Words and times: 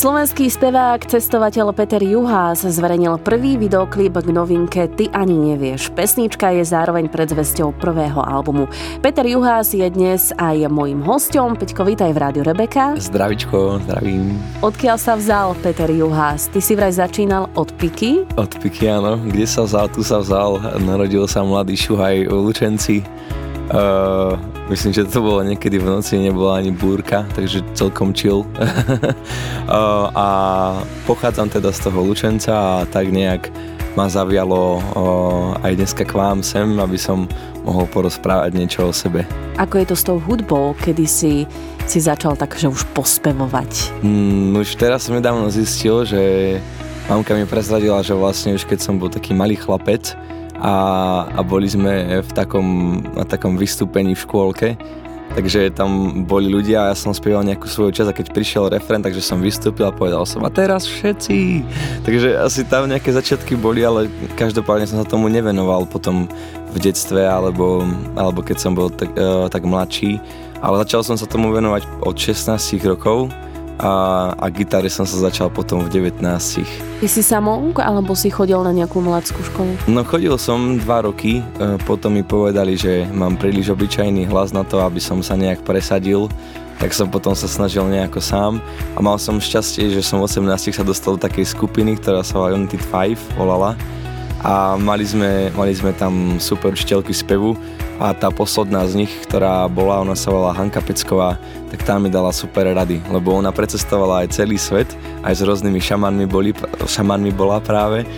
Slovenský 0.00 0.48
spevák, 0.48 1.04
cestovateľ 1.04 1.76
Peter 1.76 2.00
Juhás 2.00 2.64
zverejnil 2.64 3.20
prvý 3.20 3.60
videoklip 3.60 4.16
k 4.16 4.32
novinke 4.32 4.88
Ty 4.88 5.12
ani 5.12 5.52
nevieš. 5.52 5.92
Pesnička 5.92 6.56
je 6.56 6.64
zároveň 6.64 7.12
predzvesťou 7.12 7.76
prvého 7.76 8.16
albumu. 8.24 8.64
Peter 9.04 9.28
Juhás 9.28 9.76
je 9.76 9.84
dnes 9.92 10.32
aj 10.40 10.72
mojim 10.72 11.04
hostom. 11.04 11.52
Peťko, 11.52 11.84
vítaj 11.84 12.16
v 12.16 12.20
Rádiu 12.24 12.48
Rebeka. 12.48 12.96
Zdravičko, 12.96 13.84
zdravím. 13.84 14.40
Odkiaľ 14.64 14.96
sa 14.96 15.20
vzal 15.20 15.52
Peter 15.60 15.92
Juhás? 15.92 16.48
Ty 16.48 16.64
si 16.64 16.72
vraj 16.72 16.96
začínal 16.96 17.52
od 17.52 17.68
Piky? 17.76 18.24
Od 18.40 18.56
Piky, 18.56 18.88
áno. 18.88 19.20
Kde 19.20 19.44
sa 19.44 19.68
vzal, 19.68 19.92
tu 19.92 20.00
sa 20.00 20.24
vzal. 20.24 20.80
Narodil 20.80 21.28
sa 21.28 21.44
mladý 21.44 21.76
šuhaj 21.76 22.24
v 22.24 22.32
Lučenci. 22.40 23.04
Uh, 23.70 24.34
myslím, 24.66 24.90
že 24.90 25.06
to 25.06 25.22
bolo 25.22 25.46
niekedy 25.46 25.78
v 25.78 25.86
noci, 25.86 26.18
nebola 26.18 26.58
ani 26.58 26.74
búrka, 26.74 27.22
takže 27.38 27.62
celkom 27.78 28.10
chill. 28.10 28.42
uh, 28.42 30.10
a 30.18 30.26
pochádzam 31.06 31.46
teda 31.54 31.70
z 31.70 31.78
toho 31.86 32.02
Lučenca 32.02 32.50
a 32.50 32.74
tak 32.90 33.14
nejak 33.14 33.46
ma 33.94 34.10
zavialo 34.10 34.78
uh, 34.78 34.82
aj 35.62 35.72
dneska 35.78 36.02
k 36.02 36.18
vám 36.18 36.42
sem, 36.42 36.66
aby 36.82 36.98
som 36.98 37.30
mohol 37.62 37.86
porozprávať 37.90 38.50
niečo 38.58 38.90
o 38.90 38.92
sebe. 38.94 39.22
Ako 39.62 39.78
je 39.78 39.86
to 39.86 39.96
s 39.98 40.02
tou 40.02 40.18
hudbou, 40.18 40.74
kedy 40.74 41.06
si, 41.06 41.46
si 41.86 41.98
začal 42.02 42.34
tak, 42.34 42.58
že 42.58 42.66
už 42.66 42.90
pospevovať? 42.90 44.02
Mm, 44.02 44.58
už 44.58 44.74
teraz 44.74 45.06
som 45.06 45.14
nedávno 45.14 45.46
zistil, 45.46 46.02
že 46.02 46.22
mamka 47.06 47.38
mi 47.38 47.46
prezradila, 47.46 48.02
že 48.02 48.18
vlastne 48.18 48.58
už 48.58 48.66
keď 48.66 48.78
som 48.82 48.98
bol 48.98 49.12
taký 49.12 49.30
malý 49.30 49.54
chlapec, 49.54 50.18
a, 50.60 50.74
a 51.32 51.40
boli 51.40 51.66
sme 51.66 52.20
v 52.20 52.30
takom, 52.36 53.00
na 53.16 53.24
takom 53.24 53.56
vystúpení 53.56 54.12
v 54.12 54.22
škôlke, 54.22 54.68
takže 55.34 55.72
tam 55.72 56.22
boli 56.26 56.50
ľudia 56.50 56.84
a 56.84 56.88
ja 56.92 56.96
som 56.98 57.14
spieval 57.16 57.46
nejakú 57.46 57.64
svoju 57.64 57.96
časť 57.96 58.08
a 58.12 58.16
keď 58.16 58.26
prišiel 58.34 58.64
refren, 58.68 59.00
takže 59.00 59.24
som 59.24 59.40
vystúpil 59.40 59.88
a 59.88 59.94
povedal 59.94 60.26
som 60.28 60.44
a 60.44 60.50
teraz 60.52 60.84
všetci. 60.84 61.64
Takže 62.04 62.36
asi 62.36 62.66
tam 62.68 62.90
nejaké 62.90 63.08
začiatky 63.14 63.56
boli, 63.56 63.80
ale 63.86 64.12
každopádne 64.36 64.90
som 64.90 65.00
sa 65.00 65.06
tomu 65.08 65.32
nevenoval 65.32 65.88
potom 65.88 66.28
v 66.70 66.76
detstve 66.78 67.24
alebo, 67.24 67.82
alebo 68.14 68.44
keď 68.44 68.56
som 68.58 68.76
bol 68.76 68.92
tak, 68.92 69.10
uh, 69.16 69.48
tak 69.48 69.64
mladší. 69.64 70.20
Ale 70.60 70.76
začal 70.84 71.00
som 71.00 71.16
sa 71.16 71.24
tomu 71.24 71.56
venovať 71.56 71.88
od 72.04 72.12
16 72.12 72.60
rokov 72.84 73.32
a, 73.80 73.92
a 74.36 74.46
gitary 74.52 74.92
som 74.92 75.08
sa 75.08 75.16
začal 75.16 75.48
potom 75.48 75.88
v 75.88 75.88
19. 75.88 76.20
Ty 77.00 77.08
si 77.08 77.22
samouk 77.24 77.80
alebo 77.80 78.12
si 78.12 78.28
chodil 78.28 78.60
na 78.60 78.76
nejakú 78.76 79.00
mladskú 79.00 79.40
školu? 79.40 79.72
No 79.88 80.04
chodil 80.04 80.36
som 80.36 80.76
dva 80.76 81.08
roky, 81.08 81.40
e, 81.40 81.42
potom 81.88 82.12
mi 82.12 82.20
povedali, 82.20 82.76
že 82.76 83.08
mám 83.08 83.40
príliš 83.40 83.72
obyčajný 83.72 84.28
hlas 84.28 84.52
na 84.52 84.68
to, 84.68 84.84
aby 84.84 85.00
som 85.00 85.24
sa 85.24 85.34
nejak 85.34 85.64
presadil 85.64 86.28
tak 86.80 86.96
som 86.96 87.12
potom 87.12 87.36
sa 87.36 87.44
snažil 87.44 87.84
nejako 87.84 88.24
sám 88.24 88.56
a 88.96 89.04
mal 89.04 89.20
som 89.20 89.36
šťastie, 89.36 89.92
že 89.92 90.00
som 90.00 90.24
v 90.24 90.32
18 90.32 90.72
sa 90.72 90.80
dostal 90.80 91.20
do 91.20 91.20
takej 91.20 91.52
skupiny, 91.52 92.00
ktorá 92.00 92.24
sa 92.24 92.48
United 92.48 92.80
5, 92.88 93.36
volala 93.36 93.76
a 94.40 94.76
mali 94.80 95.04
sme, 95.04 95.52
mali 95.52 95.72
sme 95.76 95.92
tam 95.92 96.40
super 96.40 96.72
učiteľky 96.72 97.12
spevu 97.12 97.58
a 98.00 98.16
tá 98.16 98.32
posledná 98.32 98.88
z 98.88 99.04
nich, 99.04 99.12
ktorá 99.28 99.68
bola, 99.68 100.00
ona 100.00 100.16
sa 100.16 100.32
volala 100.32 100.56
Hanka 100.56 100.80
Pecková, 100.80 101.36
tak 101.68 101.84
tá 101.84 102.00
mi 102.00 102.08
dala 102.08 102.32
super 102.32 102.64
rady, 102.64 103.04
lebo 103.12 103.36
ona 103.36 103.52
precestovala 103.52 104.24
aj 104.24 104.40
celý 104.40 104.56
svet, 104.56 104.88
aj 105.20 105.36
s 105.36 105.44
rôznymi 105.44 105.80
šamanmi, 105.80 106.24
boli, 106.24 106.56
šamanmi 106.80 107.32
bola 107.36 107.60
práve, 107.60 108.08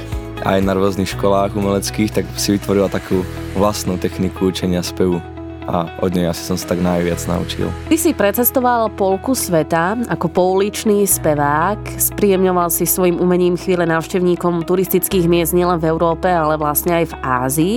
aj 0.47 0.59
na 0.63 0.75
rôznych 0.75 1.11
školách 1.19 1.59
umeleckých, 1.59 2.23
tak 2.23 2.25
si 2.39 2.55
vytvorila 2.55 2.87
takú 2.87 3.27
vlastnú 3.59 3.99
techniku 3.99 4.51
učenia 4.55 4.83
spevu 4.83 5.32
a 5.67 5.89
od 6.03 6.11
nej 6.15 6.27
asi 6.27 6.43
som 6.43 6.57
sa 6.59 6.75
tak 6.75 6.83
najviac 6.83 7.21
naučil. 7.31 7.69
Ty 7.89 7.97
si 7.99 8.11
precestoval 8.15 8.91
polku 8.95 9.35
sveta 9.37 9.99
ako 10.11 10.27
pouličný 10.31 11.07
spevák, 11.07 11.79
spríjemňoval 11.99 12.69
si 12.71 12.89
svojim 12.89 13.19
umením 13.19 13.55
chvíle 13.55 13.87
návštevníkom 13.87 14.67
turistických 14.67 15.27
miest 15.31 15.53
nielen 15.55 15.79
v 15.79 15.89
Európe, 15.91 16.27
ale 16.27 16.59
vlastne 16.59 17.03
aj 17.03 17.15
v 17.15 17.19
Ázii. 17.23 17.77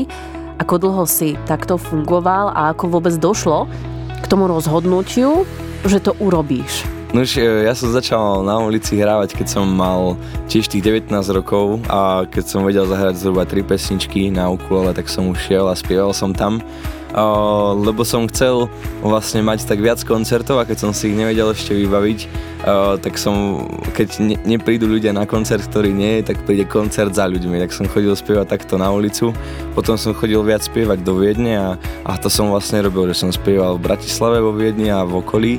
Ako 0.55 0.80
dlho 0.80 1.04
si 1.04 1.36
takto 1.43 1.76
fungoval 1.76 2.55
a 2.55 2.71
ako 2.71 2.99
vôbec 2.99 3.15
došlo 3.20 3.67
k 4.23 4.26
tomu 4.31 4.48
rozhodnutiu, 4.48 5.43
že 5.83 5.99
to 5.99 6.15
urobíš? 6.23 6.87
No 7.15 7.23
už 7.23 7.39
e, 7.39 7.64
ja 7.64 7.71
som 7.71 7.95
začal 7.95 8.43
na 8.43 8.60
ulici 8.60 8.99
hrávať, 8.99 9.39
keď 9.39 9.48
som 9.48 9.64
mal 9.71 10.20
tiež 10.52 10.67
tých 10.67 10.83
19 10.83 11.15
rokov 11.31 11.80
a 11.87 12.27
keď 12.27 12.43
som 12.43 12.67
vedel 12.67 12.83
zahrať 12.83 13.15
zhruba 13.15 13.48
tri 13.48 13.64
pesničky 13.64 14.27
na 14.27 14.52
ukulele, 14.52 14.92
tak 14.92 15.08
som 15.08 15.31
už 15.31 15.39
šiel 15.39 15.64
a 15.71 15.80
spieval 15.80 16.11
som 16.11 16.36
tam 16.36 16.60
lebo 17.80 18.03
som 18.03 18.27
chcel 18.27 18.67
vlastne 18.99 19.39
mať 19.39 19.64
tak 19.64 19.80
viac 19.80 20.03
koncertov 20.03 20.59
a 20.59 20.67
keď 20.67 20.77
som 20.83 20.92
si 20.92 21.11
ich 21.11 21.17
nevedel 21.17 21.55
ešte 21.55 21.71
vybaviť, 21.71 22.20
tak 22.99 23.15
som, 23.15 23.65
keď 23.95 24.09
ne, 24.20 24.36
neprídu 24.43 24.89
ľudia 24.89 25.15
na 25.15 25.23
koncert, 25.23 25.64
ktorý 25.64 25.95
nie 25.95 26.20
je, 26.20 26.33
tak 26.33 26.43
príde 26.43 26.67
koncert 26.67 27.15
za 27.15 27.30
ľuďmi. 27.30 27.61
Tak 27.64 27.71
som 27.71 27.87
chodil 27.87 28.11
spievať 28.11 28.52
takto 28.52 28.75
na 28.75 28.92
ulicu, 28.92 29.31
potom 29.71 29.95
som 29.95 30.11
chodil 30.11 30.43
viac 30.43 30.67
spievať 30.67 31.08
do 31.08 31.15
Viedne 31.15 31.55
a, 31.55 31.70
a 32.04 32.20
to 32.20 32.27
som 32.27 32.52
vlastne 32.52 32.83
robil, 32.83 33.08
že 33.15 33.23
som 33.23 33.31
spieval 33.31 33.80
v 33.80 33.86
Bratislave 33.87 34.43
vo 34.43 34.52
Viedni 34.52 34.92
a 34.92 35.08
v 35.08 35.23
okolí 35.23 35.54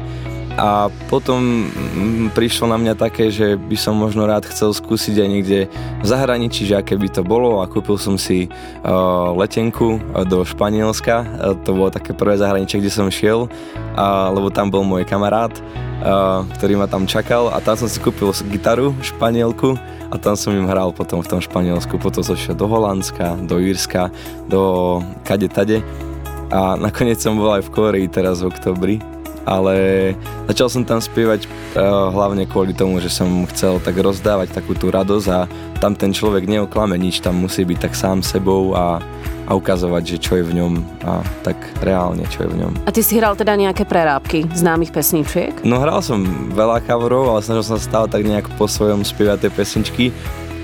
a 0.56 0.88
potom 1.12 1.68
mm, 1.68 2.32
prišlo 2.32 2.72
na 2.72 2.80
mňa 2.80 2.96
také, 2.96 3.28
že 3.28 3.60
by 3.60 3.76
som 3.76 3.92
možno 3.92 4.24
rád 4.24 4.48
chcel 4.48 4.72
skúsiť 4.72 5.20
aj 5.20 5.28
niekde 5.28 5.58
v 6.00 6.06
zahraničí, 6.08 6.64
že 6.64 6.80
aké 6.80 6.96
by 6.96 7.12
to 7.12 7.20
bolo 7.20 7.60
a 7.60 7.68
kúpil 7.68 8.00
som 8.00 8.16
si 8.16 8.48
uh, 8.48 9.36
letenku 9.36 10.00
do 10.24 10.48
Španielska. 10.48 11.16
Uh, 11.20 11.26
to 11.60 11.76
bolo 11.76 11.92
také 11.92 12.16
prvé 12.16 12.40
zahraničie, 12.40 12.80
kde 12.80 12.88
som 12.88 13.12
šiel, 13.12 13.52
uh, 13.52 14.32
lebo 14.32 14.48
tam 14.48 14.72
bol 14.72 14.80
môj 14.80 15.04
kamarát, 15.04 15.52
uh, 15.52 16.48
ktorý 16.56 16.80
ma 16.80 16.88
tam 16.88 17.04
čakal 17.04 17.52
a 17.52 17.60
tam 17.60 17.76
som 17.76 17.88
si 17.92 18.00
kúpil 18.00 18.32
gitaru 18.48 18.96
španielku 19.04 19.76
a 20.08 20.16
tam 20.16 20.40
som 20.40 20.56
im 20.56 20.64
hral 20.64 20.88
potom 20.96 21.20
v 21.20 21.28
tom 21.36 21.40
Španielsku. 21.44 22.00
Potom 22.00 22.24
som 22.24 22.32
šiel 22.32 22.56
do 22.56 22.64
Holandska, 22.64 23.36
do 23.44 23.60
Írska, 23.60 24.08
do 24.48 25.04
kade 25.28 25.52
tade 25.52 25.84
a 26.48 26.80
nakoniec 26.80 27.20
som 27.20 27.36
bol 27.36 27.52
aj 27.52 27.66
v 27.68 27.72
Koreji 27.74 28.08
teraz 28.08 28.40
v 28.40 28.48
oktobri 28.48 28.96
ale 29.46 29.74
začal 30.50 30.68
som 30.68 30.82
tam 30.82 30.98
spievať 30.98 31.46
uh, 31.46 32.10
hlavne 32.10 32.44
kvôli 32.50 32.74
tomu, 32.74 32.98
že 32.98 33.08
som 33.08 33.46
chcel 33.46 33.78
tak 33.78 33.94
rozdávať 33.94 34.50
takú 34.50 34.74
tú 34.74 34.90
radosť 34.90 35.26
a 35.30 35.46
tam 35.78 35.94
ten 35.94 36.10
človek 36.10 36.50
neoklame 36.50 36.98
nič, 36.98 37.22
tam 37.22 37.38
musí 37.38 37.62
byť 37.62 37.78
tak 37.78 37.94
sám 37.94 38.26
sebou 38.26 38.74
a, 38.74 38.98
a 39.46 39.50
ukazovať, 39.54 40.02
že 40.02 40.16
čo 40.18 40.32
je 40.42 40.44
v 40.44 40.52
ňom 40.58 40.72
a 41.06 41.22
tak 41.46 41.56
reálne, 41.86 42.26
čo 42.26 42.44
je 42.44 42.48
v 42.50 42.66
ňom. 42.66 42.72
A 42.84 42.90
ty 42.90 43.06
si 43.06 43.14
hral 43.14 43.38
teda 43.38 43.54
nejaké 43.54 43.86
prerábky 43.86 44.50
známych 44.50 44.90
pesničiek? 44.90 45.54
No 45.62 45.78
hral 45.78 46.02
som 46.02 46.26
veľa 46.50 46.82
coverov, 46.82 47.30
ale 47.30 47.40
snažil 47.46 47.64
som 47.70 47.78
sa 47.78 47.86
stále 47.86 48.06
tak 48.10 48.26
nejak 48.26 48.50
po 48.58 48.66
svojom 48.66 49.06
spievať 49.06 49.46
tie 49.46 49.50
pesničky, 49.54 50.04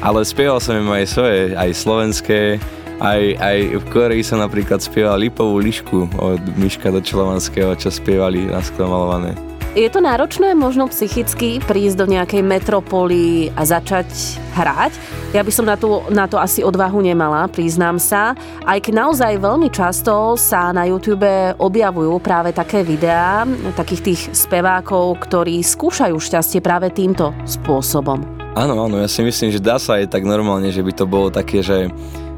ale 0.03 0.27
spieval 0.27 0.59
som 0.59 0.75
im 0.75 0.91
aj 0.91 1.07
svoje, 1.07 1.55
aj 1.55 1.71
slovenské, 1.79 2.59
aj, 3.03 3.23
aj 3.43 3.59
v 3.83 3.85
Koreji 3.91 4.23
som 4.23 4.39
napríklad 4.39 4.79
spieval 4.79 5.19
Lipovú 5.19 5.59
lišku 5.59 6.07
od 6.23 6.43
Miška 6.55 6.95
do 6.95 7.03
Čelovanského, 7.03 7.75
čo 7.75 7.91
spievali 7.91 8.47
na 8.47 8.63
sklomalované. 8.63 9.35
Je 9.73 9.89
to 9.89 10.05
náročné 10.05 10.53
možno 10.53 10.85
psychicky 10.93 11.57
prísť 11.65 12.05
do 12.05 12.07
nejakej 12.13 12.45
metropoly 12.45 13.49
a 13.57 13.65
začať 13.65 14.05
hrať? 14.53 14.93
Ja 15.33 15.41
by 15.41 15.49
som 15.49 15.65
na 15.65 15.81
to, 15.81 16.05
na 16.13 16.29
to 16.29 16.37
asi 16.37 16.61
odvahu 16.61 17.01
nemala, 17.01 17.49
priznám 17.49 17.97
sa. 17.97 18.37
Aj 18.69 18.77
keď 18.77 19.09
naozaj 19.09 19.41
veľmi 19.41 19.73
často 19.73 20.37
sa 20.37 20.77
na 20.77 20.85
YouTube 20.85 21.57
objavujú 21.57 22.21
práve 22.21 22.53
také 22.53 22.85
videá 22.85 23.49
takých 23.73 24.13
tých 24.13 24.21
spevákov, 24.37 25.25
ktorí 25.25 25.65
skúšajú 25.65 26.21
šťastie 26.21 26.61
práve 26.61 26.93
týmto 26.93 27.33
spôsobom. 27.49 28.21
Áno, 28.53 28.77
áno, 28.77 29.01
ja 29.01 29.09
si 29.09 29.25
myslím, 29.25 29.57
že 29.57 29.65
dá 29.65 29.81
sa 29.81 29.97
aj 29.97 30.13
tak 30.13 30.29
normálne, 30.29 30.69
že 30.69 30.85
by 30.85 30.93
to 30.93 31.09
bolo 31.09 31.33
také, 31.33 31.65
že 31.65 31.89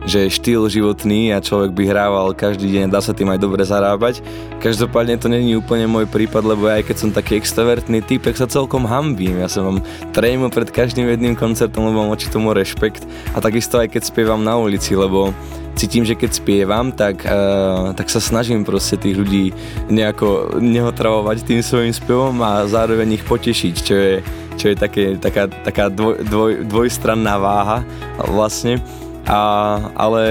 že 0.05 0.29
je 0.29 0.37
štýl 0.37 0.69
životný 0.69 1.33
a 1.33 1.41
človek 1.41 1.73
by 1.73 1.85
hrával 1.89 2.37
každý 2.37 2.69
deň, 2.69 2.93
dá 2.93 3.01
sa 3.01 3.17
tým 3.17 3.33
aj 3.33 3.41
dobre 3.41 3.65
zarábať. 3.65 4.21
Každopádne 4.61 5.17
to 5.17 5.33
není 5.33 5.57
úplne 5.57 5.89
môj 5.89 6.05
prípad, 6.09 6.45
lebo 6.45 6.69
aj 6.69 6.85
keď 6.85 6.97
som 6.97 7.11
taký 7.11 7.41
extrovertný 7.41 8.05
typ, 8.05 8.25
tak 8.25 8.37
sa 8.37 8.45
celkom 8.45 8.85
hambím. 8.85 9.41
Ja 9.41 9.49
som 9.49 9.65
mám 9.65 9.79
trému 10.13 10.53
pred 10.53 10.69
každým 10.69 11.09
jedným 11.09 11.35
koncertom, 11.37 11.89
lebo 11.89 12.05
mám 12.05 12.13
oči 12.13 12.29
tomu 12.29 12.53
rešpekt 12.53 13.09
a 13.33 13.41
takisto 13.41 13.81
aj 13.81 13.97
keď 13.97 14.03
spievam 14.05 14.45
na 14.45 14.61
ulici, 14.61 14.93
lebo 14.93 15.33
cítim, 15.75 16.07
že 16.07 16.15
keď 16.15 16.31
spievam, 16.37 16.95
tak, 16.95 17.27
uh, 17.27 17.91
tak 17.99 18.07
sa 18.09 18.23
snažím 18.23 18.63
proste 18.63 18.95
tých 18.95 19.19
ľudí 19.19 19.51
nejako 19.91 20.61
neotravovať 20.63 21.43
tým 21.45 21.61
svojim 21.61 21.93
spevom 21.93 22.39
a 22.41 22.65
zároveň 22.71 23.19
ich 23.19 23.25
potešiť, 23.27 23.75
čo 23.75 23.95
je, 23.95 24.15
čo 24.55 24.65
je 24.71 24.77
také, 24.79 25.19
taká, 25.19 25.51
taká 25.51 25.91
dvoj, 25.91 26.23
dvoj, 26.25 26.53
dvojstranná 26.71 27.35
váha 27.37 27.83
vlastne. 28.23 28.79
A, 29.25 29.41
ale 29.97 30.25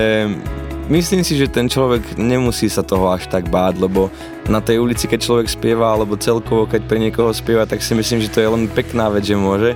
myslím 0.89 1.25
si, 1.25 1.33
že 1.39 1.49
ten 1.49 1.65
človek 1.65 2.17
nemusí 2.19 2.69
sa 2.69 2.85
toho 2.85 3.09
až 3.09 3.25
tak 3.25 3.49
báť, 3.49 3.81
lebo 3.81 4.13
na 4.45 4.59
tej 4.59 4.83
ulici, 4.83 5.07
keď 5.07 5.19
človek 5.23 5.47
spieva, 5.49 5.89
alebo 5.89 6.19
celkovo, 6.19 6.67
keď 6.67 6.81
pre 6.85 6.99
niekoho 6.99 7.31
spieva, 7.33 7.65
tak 7.65 7.81
si 7.81 7.95
myslím, 7.95 8.21
že 8.21 8.31
to 8.31 8.43
je 8.43 8.49
len 8.49 8.69
pekná 8.69 9.07
vec, 9.09 9.23
že 9.25 9.39
môže 9.39 9.73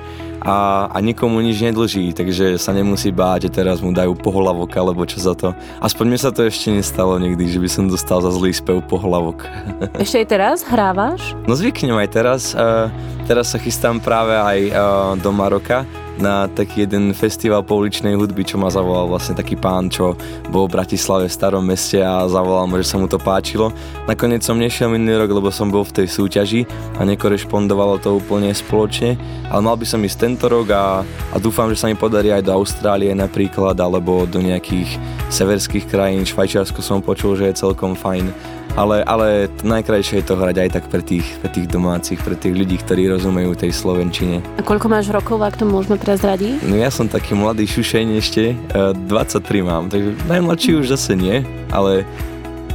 a, 0.48 0.88
a 0.94 0.98
nikomu 1.02 1.42
nič 1.42 1.60
nedlží, 1.60 2.14
takže 2.14 2.62
sa 2.62 2.72
nemusí 2.72 3.10
báť, 3.10 3.50
že 3.50 3.60
teraz 3.62 3.81
mu 3.81 3.90
dajú 3.92 4.14
pohlavok 4.16 4.69
alebo 4.78 5.04
čo 5.04 5.18
za 5.18 5.34
to. 5.34 5.52
Aspoň 5.81 6.06
mne 6.13 6.20
sa 6.22 6.31
to 6.31 6.46
ešte 6.46 6.72
nestalo 6.72 7.18
nikdy, 7.18 7.50
že 7.50 7.60
by 7.60 7.70
som 7.70 7.92
dostal 7.92 8.22
za 8.22 8.30
zlý 8.31 8.54
spev 8.54 8.80
pohlavok. 8.86 9.44
Ešte 10.04 10.24
aj 10.24 10.28
teraz 10.30 10.58
hrávaš? 10.63 11.36
No 11.50 11.58
zvyknem 11.58 11.98
aj 11.98 12.10
teraz. 12.13 12.42
Uh, 12.54 12.88
teraz 13.25 13.52
sa 13.52 13.60
chystám 13.60 14.00
práve 14.00 14.38
aj 14.38 14.60
uh, 14.72 14.78
do 15.20 15.34
Maroka, 15.34 15.84
na 16.18 16.50
taký 16.50 16.86
jeden 16.86 17.14
festival 17.14 17.62
pouličnej 17.64 18.18
hudby, 18.18 18.44
čo 18.46 18.58
ma 18.58 18.69
zavolal 18.69 19.10
vlastne 19.10 19.38
taký 19.38 19.58
pán, 19.58 19.90
čo 19.90 20.18
bol 20.50 20.66
v 20.66 20.75
Bratislave 20.78 21.30
v 21.30 21.34
starom 21.34 21.64
meste 21.64 22.02
a 22.02 22.25
zavolal 22.25 22.66
ma, 22.66 22.81
že 22.81 22.90
sa 22.90 22.98
mu 22.98 23.06
to 23.06 23.22
páčilo. 23.22 23.69
Nakoniec 24.10 24.42
som 24.42 24.58
nešiel 24.58 24.90
minulý 24.90 25.25
rok, 25.25 25.31
lebo 25.38 25.50
som 25.54 25.69
bol 25.69 25.86
v 25.86 26.04
tej 26.04 26.08
súťaži 26.10 26.66
a 26.98 27.06
nekorešpondovalo 27.06 28.02
to 28.02 28.18
úplne 28.18 28.50
spoločne, 28.52 29.16
ale 29.50 29.62
mal 29.62 29.78
by 29.78 29.86
som 29.86 30.02
ísť 30.02 30.18
tento 30.18 30.46
rok 30.50 30.68
a, 30.74 31.02
a 31.06 31.38
dúfam, 31.38 31.69
že 31.69 31.80
sa 31.80 31.90
mi 31.90 31.96
podarí 31.96 32.34
aj 32.34 32.44
do 32.46 32.56
Austrálie 32.58 33.13
napríklad, 33.13 33.78
alebo 33.78 34.25
do 34.25 34.42
nejakých 34.42 34.98
severských 35.30 35.86
krajín. 35.88 36.25
Švajčiarsko 36.25 36.81
som 36.81 37.06
počul, 37.06 37.38
že 37.38 37.52
je 37.52 37.62
celkom 37.62 37.94
fajn 37.94 38.56
ale, 38.77 39.01
ale 39.01 39.50
najkrajšie 39.65 40.21
je 40.21 40.25
to 40.29 40.38
hrať 40.38 40.56
aj 40.62 40.69
tak 40.77 40.85
pre 40.94 41.01
tých, 41.01 41.25
pre 41.41 41.50
tých 41.50 41.65
domácich, 41.65 42.21
pre 42.21 42.38
tých 42.38 42.53
ľudí, 42.53 42.77
ktorí 42.77 43.09
rozumejú 43.09 43.57
tej 43.57 43.74
slovenčine. 43.74 44.45
A 44.56 44.62
koľko 44.62 44.88
máš 44.88 45.09
rokov, 45.09 45.41
ak 45.41 45.57
to 45.57 45.65
môžeme 45.65 45.97
prezradiť? 45.97 46.62
No 46.62 46.77
ja 46.77 46.94
som 46.94 47.09
taký 47.09 47.33
mladý 47.33 47.65
šušeň 47.65 48.06
ešte, 48.21 48.53
23 48.77 49.65
mám, 49.65 49.89
takže 49.89 50.13
najmladší 50.29 50.77
už 50.77 50.94
zase 50.94 51.18
nie, 51.18 51.41
ale 51.74 52.06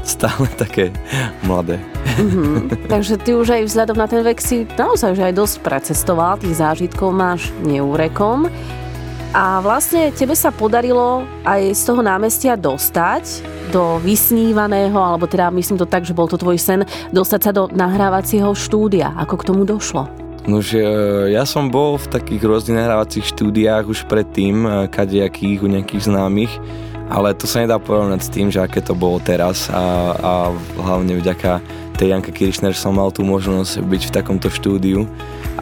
stále 0.03 0.51
také 0.63 0.91
mladé. 1.47 1.79
Mm-hmm. 2.19 2.57
Takže 2.93 3.15
ty 3.23 3.31
už 3.39 3.49
aj 3.55 3.63
vzhľadom 3.71 3.97
na 3.97 4.07
ten 4.11 4.21
vek 4.27 4.43
si 4.43 4.67
naozaj 4.75 5.15
už 5.17 5.21
aj 5.23 5.33
dosť 5.39 5.57
precestoval, 5.63 6.43
tých 6.43 6.59
zážitkov 6.59 7.15
máš 7.15 7.49
neúrekom. 7.63 8.51
A 9.33 9.65
vlastne 9.65 10.13
tebe 10.13 10.37
sa 10.37 10.53
podarilo 10.53 11.25
aj 11.49 11.73
z 11.73 11.83
toho 11.89 12.05
námestia 12.05 12.53
dostať 12.53 13.41
do 13.73 13.97
vysnívaného, 14.05 14.93
alebo 15.01 15.25
teda 15.25 15.49
myslím 15.57 15.81
to 15.81 15.89
tak, 15.89 16.05
že 16.05 16.13
bol 16.13 16.29
to 16.29 16.37
tvoj 16.37 16.61
sen, 16.61 16.85
dostať 17.17 17.41
sa 17.41 17.51
do 17.57 17.65
nahrávacieho 17.73 18.53
štúdia. 18.53 19.17
Ako 19.17 19.41
k 19.41 19.49
tomu 19.49 19.65
došlo? 19.65 20.05
Nož 20.45 20.77
ja 21.33 21.49
som 21.49 21.73
bol 21.73 21.97
v 21.97 22.13
takých 22.13 22.45
rôznych 22.45 22.77
nahrávacích 22.77 23.25
štúdiách 23.33 23.89
už 23.89 24.05
predtým, 24.11 24.67
e, 24.67 24.69
kadejakých 24.91 25.63
u 25.65 25.69
nejakých 25.71 26.13
známych, 26.13 26.53
ale 27.09 27.33
to 27.33 27.49
sa 27.49 27.63
nedá 27.63 27.79
porovnať 27.79 28.21
s 28.21 28.33
tým, 28.33 28.51
že 28.53 28.61
aké 28.61 28.85
to 28.85 28.93
bolo 28.93 29.23
teraz 29.23 29.71
a, 29.73 30.13
a 30.19 30.33
hlavne 30.77 31.17
vďaka 31.23 31.63
tej 32.03 32.19
Janke 32.19 32.35
Kirchner 32.35 32.75
som 32.75 32.99
mal 32.99 33.15
tú 33.15 33.23
možnosť 33.23 33.79
byť 33.79 34.03
v 34.11 34.15
takomto 34.19 34.51
štúdiu 34.51 35.07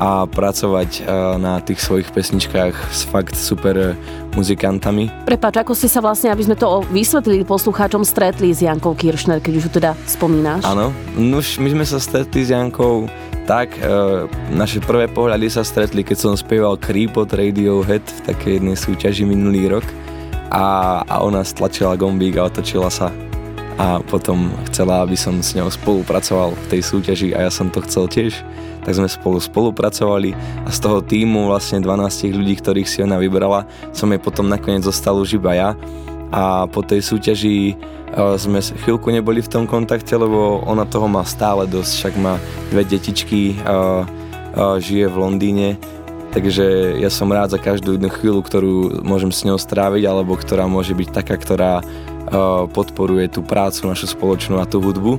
a 0.00 0.24
pracovať 0.24 1.04
na 1.36 1.60
tých 1.60 1.84
svojich 1.84 2.08
pesničkách 2.16 2.72
s 2.72 3.04
fakt 3.04 3.36
super 3.36 3.92
muzikantami. 4.32 5.12
Prepač, 5.28 5.60
ako 5.60 5.76
ste 5.76 5.92
sa 5.92 6.00
vlastne, 6.00 6.32
aby 6.32 6.48
sme 6.48 6.56
to 6.56 6.80
vysvetlili 6.88 7.44
poslucháčom, 7.44 8.08
stretli 8.08 8.56
s 8.56 8.64
Jankou 8.64 8.96
Kiršner, 8.96 9.44
keď 9.44 9.52
už 9.52 9.64
ju 9.68 9.72
teda 9.84 9.92
spomínaš? 10.08 10.64
Áno, 10.64 10.96
už 11.12 11.60
my 11.60 11.76
sme 11.76 11.84
sa 11.84 12.00
stretli 12.00 12.40
s 12.40 12.56
Jankou 12.56 13.04
tak, 13.44 13.76
e, 13.76 14.24
naše 14.56 14.80
prvé 14.80 15.12
pohľady 15.12 15.52
sa 15.52 15.60
stretli, 15.60 16.00
keď 16.00 16.16
som 16.24 16.32
spieval 16.40 16.80
Creep 16.80 17.20
od 17.20 17.28
Radiohead 17.28 18.00
v 18.00 18.20
takej 18.32 18.52
jednej 18.56 18.76
súťaži 18.80 19.28
minulý 19.28 19.68
rok 19.68 19.84
a, 20.48 21.00
a 21.04 21.20
ona 21.20 21.44
stlačila 21.44 22.00
gombík 22.00 22.40
a 22.40 22.48
otočila 22.48 22.88
sa 22.88 23.12
a 23.80 23.96
potom 24.04 24.52
chcela, 24.68 25.00
aby 25.00 25.16
som 25.16 25.40
s 25.40 25.56
ňou 25.56 25.72
spolupracoval 25.72 26.52
v 26.52 26.66
tej 26.68 26.82
súťaži 26.84 27.28
a 27.32 27.48
ja 27.48 27.50
som 27.50 27.72
to 27.72 27.80
chcel 27.88 28.04
tiež. 28.04 28.36
Tak 28.84 28.92
sme 28.92 29.08
spolu 29.08 29.40
spolupracovali 29.40 30.36
a 30.64 30.68
z 30.68 30.78
toho 30.84 31.00
týmu 31.00 31.48
vlastne 31.48 31.80
12 31.80 32.36
ľudí, 32.36 32.60
ktorých 32.60 32.88
si 32.88 33.00
ona 33.00 33.16
vybrala, 33.16 33.64
som 33.96 34.12
jej 34.12 34.20
potom 34.20 34.52
nakoniec 34.52 34.84
zostal 34.84 35.16
už 35.16 35.40
iba 35.40 35.56
ja. 35.56 35.70
A 36.28 36.68
po 36.68 36.84
tej 36.84 37.00
súťaži 37.00 37.80
sme 38.36 38.60
chvíľku 38.60 39.08
neboli 39.08 39.40
v 39.40 39.48
tom 39.48 39.64
kontakte, 39.64 40.12
lebo 40.12 40.60
ona 40.68 40.84
toho 40.84 41.08
má 41.08 41.24
stále 41.24 41.64
dosť, 41.64 41.92
však 41.96 42.14
má 42.20 42.36
dve 42.68 42.84
detičky, 42.84 43.56
a, 43.64 44.04
a 44.56 44.76
žije 44.76 45.08
v 45.08 45.16
Londýne, 45.16 45.68
takže 46.30 46.98
ja 46.98 47.10
som 47.10 47.30
rád 47.30 47.54
za 47.54 47.60
každú 47.62 47.96
jednu 47.96 48.10
chvíľu, 48.10 48.40
ktorú 48.42 48.74
môžem 49.02 49.30
s 49.30 49.46
ňou 49.46 49.58
stráviť, 49.58 50.06
alebo 50.06 50.38
ktorá 50.38 50.66
môže 50.66 50.94
byť 50.94 51.08
taká, 51.10 51.34
ktorá 51.38 51.72
podporuje 52.70 53.26
tú 53.32 53.40
prácu 53.40 53.88
našu 53.88 54.10
spoločnú 54.10 54.60
a 54.60 54.68
tú 54.68 54.82
hudbu. 54.82 55.16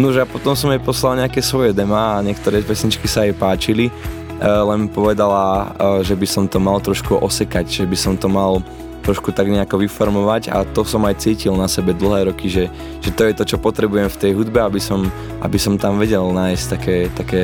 Nože 0.00 0.24
a 0.24 0.26
potom 0.28 0.56
som 0.56 0.72
jej 0.72 0.80
poslal 0.80 1.20
nejaké 1.20 1.44
svoje 1.44 1.76
demá 1.76 2.16
a 2.16 2.24
niektoré 2.24 2.64
pesničky 2.64 3.04
sa 3.04 3.28
jej 3.28 3.36
páčili, 3.36 3.88
e, 3.88 3.92
len 4.40 4.88
povedala, 4.88 5.68
e, 5.76 6.08
že 6.08 6.16
by 6.16 6.24
som 6.24 6.44
to 6.48 6.56
mal 6.56 6.80
trošku 6.80 7.20
osekať, 7.20 7.68
že 7.68 7.84
by 7.84 7.96
som 7.96 8.16
to 8.16 8.24
mal 8.24 8.64
trošku 9.04 9.34
tak 9.34 9.50
nejako 9.50 9.82
vyformovať 9.82 10.48
a 10.48 10.64
to 10.64 10.86
som 10.86 11.04
aj 11.04 11.20
cítil 11.20 11.58
na 11.58 11.68
sebe 11.68 11.92
dlhé 11.92 12.32
roky, 12.32 12.48
že, 12.48 12.72
že 13.02 13.10
to 13.12 13.28
je 13.28 13.36
to, 13.36 13.44
čo 13.44 13.60
potrebujem 13.60 14.08
v 14.08 14.16
tej 14.16 14.32
hudbe, 14.32 14.62
aby 14.62 14.80
som, 14.80 15.10
aby 15.44 15.58
som 15.60 15.76
tam 15.76 16.00
vedel 16.00 16.24
nájsť 16.32 16.64
také, 16.70 16.96
také, 17.12 17.42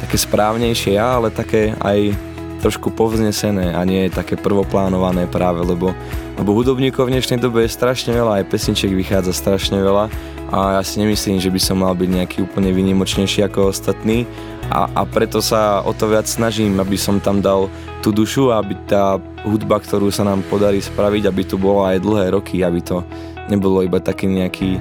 také 0.00 0.16
správnejšie 0.16 0.96
ja, 0.96 1.20
ale 1.20 1.34
také 1.34 1.76
aj 1.82 2.29
trošku 2.60 2.92
povznesené 2.92 3.72
a 3.72 3.80
nie 3.88 4.12
také 4.12 4.36
prvoplánované 4.36 5.24
práve, 5.26 5.64
lebo, 5.64 5.96
lebo 6.36 6.50
hudobníkov 6.52 7.08
v 7.08 7.16
dnešnej 7.16 7.40
dobe 7.40 7.64
je 7.64 7.72
strašne 7.72 8.12
veľa, 8.12 8.44
aj 8.44 8.50
pesničiek 8.52 8.92
vychádza 8.92 9.32
strašne 9.32 9.80
veľa 9.80 10.12
a 10.52 10.78
ja 10.78 10.82
si 10.84 11.00
nemyslím, 11.00 11.40
že 11.40 11.48
by 11.48 11.60
som 11.62 11.80
mal 11.80 11.96
byť 11.96 12.10
nejaký 12.10 12.38
úplne 12.44 12.70
vynimočnejší 12.74 13.46
ako 13.48 13.72
ostatní 13.72 14.28
a, 14.68 14.86
a 14.92 15.02
preto 15.08 15.40
sa 15.40 15.80
o 15.80 15.96
to 15.96 16.12
viac 16.12 16.28
snažím, 16.28 16.76
aby 16.78 17.00
som 17.00 17.18
tam 17.18 17.40
dal 17.40 17.72
tú 18.04 18.12
dušu, 18.12 18.52
aby 18.52 18.76
tá 18.84 19.16
hudba, 19.46 19.80
ktorú 19.80 20.12
sa 20.12 20.28
nám 20.28 20.44
podarí 20.46 20.84
spraviť, 20.84 21.26
aby 21.26 21.42
tu 21.48 21.56
bola 21.56 21.96
aj 21.96 22.04
dlhé 22.04 22.26
roky, 22.36 22.60
aby 22.60 22.84
to 22.84 23.00
nebolo 23.48 23.80
iba 23.80 23.98
taký 23.98 24.28
nejaký 24.28 24.78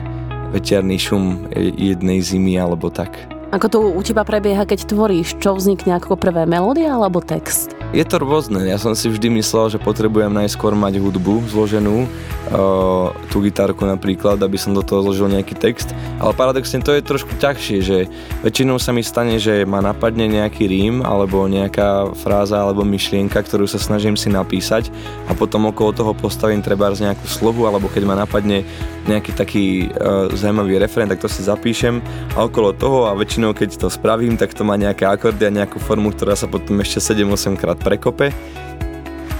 veterný 0.50 0.98
šum 0.98 1.48
jednej 1.78 2.20
zimy 2.20 2.58
alebo 2.58 2.90
tak. 2.90 3.39
Ako 3.50 3.66
to 3.66 3.78
u 3.82 4.02
teba 4.06 4.22
prebieha, 4.22 4.62
keď 4.62 4.86
tvoríš? 4.86 5.42
Čo 5.42 5.58
vznikne 5.58 5.98
ako 5.98 6.14
prvé 6.22 6.46
melódia 6.46 6.94
alebo 6.94 7.18
text? 7.18 7.79
Je 7.90 8.06
to 8.06 8.22
rôzne. 8.22 8.70
Ja 8.70 8.78
som 8.78 8.94
si 8.94 9.10
vždy 9.10 9.42
myslel, 9.42 9.74
že 9.74 9.82
potrebujem 9.82 10.30
najskôr 10.30 10.78
mať 10.78 11.02
hudbu 11.02 11.50
zloženú, 11.50 12.06
uh, 12.06 13.10
tú 13.34 13.42
gitarku 13.42 13.82
napríklad, 13.82 14.38
aby 14.38 14.62
som 14.62 14.78
do 14.78 14.86
toho 14.86 15.02
zložil 15.10 15.26
nejaký 15.26 15.58
text. 15.58 15.90
Ale 16.22 16.38
paradoxne 16.38 16.86
to 16.86 16.94
je 16.94 17.02
trošku 17.02 17.34
ťažšie, 17.42 17.78
že 17.82 17.98
väčšinou 18.46 18.78
sa 18.78 18.94
mi 18.94 19.02
stane, 19.02 19.42
že 19.42 19.66
ma 19.66 19.82
napadne 19.82 20.30
nejaký 20.30 20.70
rím 20.70 21.02
alebo 21.02 21.50
nejaká 21.50 22.14
fráza 22.14 22.62
alebo 22.62 22.86
myšlienka, 22.86 23.42
ktorú 23.42 23.66
sa 23.66 23.82
snažím 23.82 24.14
si 24.14 24.30
napísať 24.30 24.94
a 25.26 25.34
potom 25.34 25.74
okolo 25.74 25.90
toho 25.90 26.12
postavím 26.14 26.62
treba 26.62 26.94
z 26.94 27.10
nejakú 27.10 27.26
slohu 27.26 27.66
alebo 27.66 27.90
keď 27.90 28.06
ma 28.06 28.14
napadne 28.14 28.70
nejaký 29.10 29.34
taký 29.34 29.66
uh, 29.90 30.30
zaujímavý 30.30 30.78
referent, 30.78 31.10
tak 31.10 31.26
to 31.26 31.30
si 31.32 31.42
zapíšem 31.42 32.06
a 32.38 32.46
okolo 32.46 32.70
toho 32.78 33.10
a 33.10 33.18
väčšinou 33.18 33.58
keď 33.58 33.82
to 33.82 33.88
spravím, 33.90 34.38
tak 34.38 34.54
to 34.54 34.62
má 34.62 34.78
nejaké 34.78 35.10
akordy 35.10 35.50
a 35.50 35.56
nejakú 35.58 35.82
formu, 35.82 36.14
ktorá 36.14 36.38
sa 36.38 36.46
potom 36.46 36.78
ešte 36.86 37.02
7-8 37.18 37.58
krát 37.58 37.79
prekope. 37.80 38.36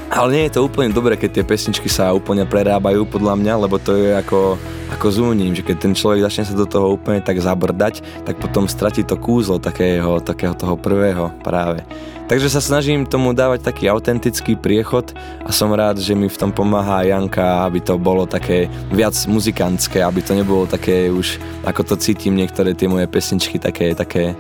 Ale 0.10 0.34
nie 0.34 0.44
je 0.50 0.58
to 0.58 0.66
úplne 0.66 0.90
dobré, 0.90 1.14
keď 1.14 1.38
tie 1.38 1.46
pesničky 1.46 1.86
sa 1.86 2.10
úplne 2.18 2.42
prerábajú 2.42 3.06
podľa 3.06 3.38
mňa, 3.38 3.54
lebo 3.62 3.78
to 3.78 3.94
je 3.94 4.18
ako, 4.18 4.58
ako 4.90 5.08
zúnim, 5.14 5.54
že 5.54 5.62
keď 5.62 5.86
ten 5.86 5.94
človek 5.94 6.26
začne 6.26 6.50
sa 6.50 6.58
do 6.58 6.66
toho 6.66 6.98
úplne 6.98 7.22
tak 7.22 7.38
zabrdať, 7.38 8.26
tak 8.26 8.42
potom 8.42 8.66
stratí 8.66 9.06
to 9.06 9.22
kúzlo 9.22 9.62
takého, 9.62 10.18
takého 10.18 10.58
toho 10.58 10.74
prvého 10.82 11.30
práve. 11.46 11.86
Takže 12.26 12.50
sa 12.50 12.62
snažím 12.62 13.06
tomu 13.06 13.38
dávať 13.38 13.70
taký 13.70 13.90
autentický 13.90 14.58
priechod 14.58 15.14
a 15.46 15.54
som 15.54 15.70
rád, 15.74 16.02
že 16.02 16.18
mi 16.18 16.26
v 16.26 16.38
tom 16.42 16.50
pomáha 16.54 17.06
Janka, 17.06 17.66
aby 17.70 17.78
to 17.78 17.98
bolo 18.02 18.26
také 18.26 18.66
viac 18.90 19.14
muzikantské, 19.30 20.02
aby 20.02 20.26
to 20.26 20.34
nebolo 20.34 20.66
také 20.66 21.10
už, 21.14 21.38
ako 21.66 21.86
to 21.86 21.96
cítim 22.02 22.34
niektoré 22.34 22.74
tie 22.74 22.90
moje 22.90 23.06
pesničky, 23.10 23.62
také, 23.62 23.94
také, 23.94 24.34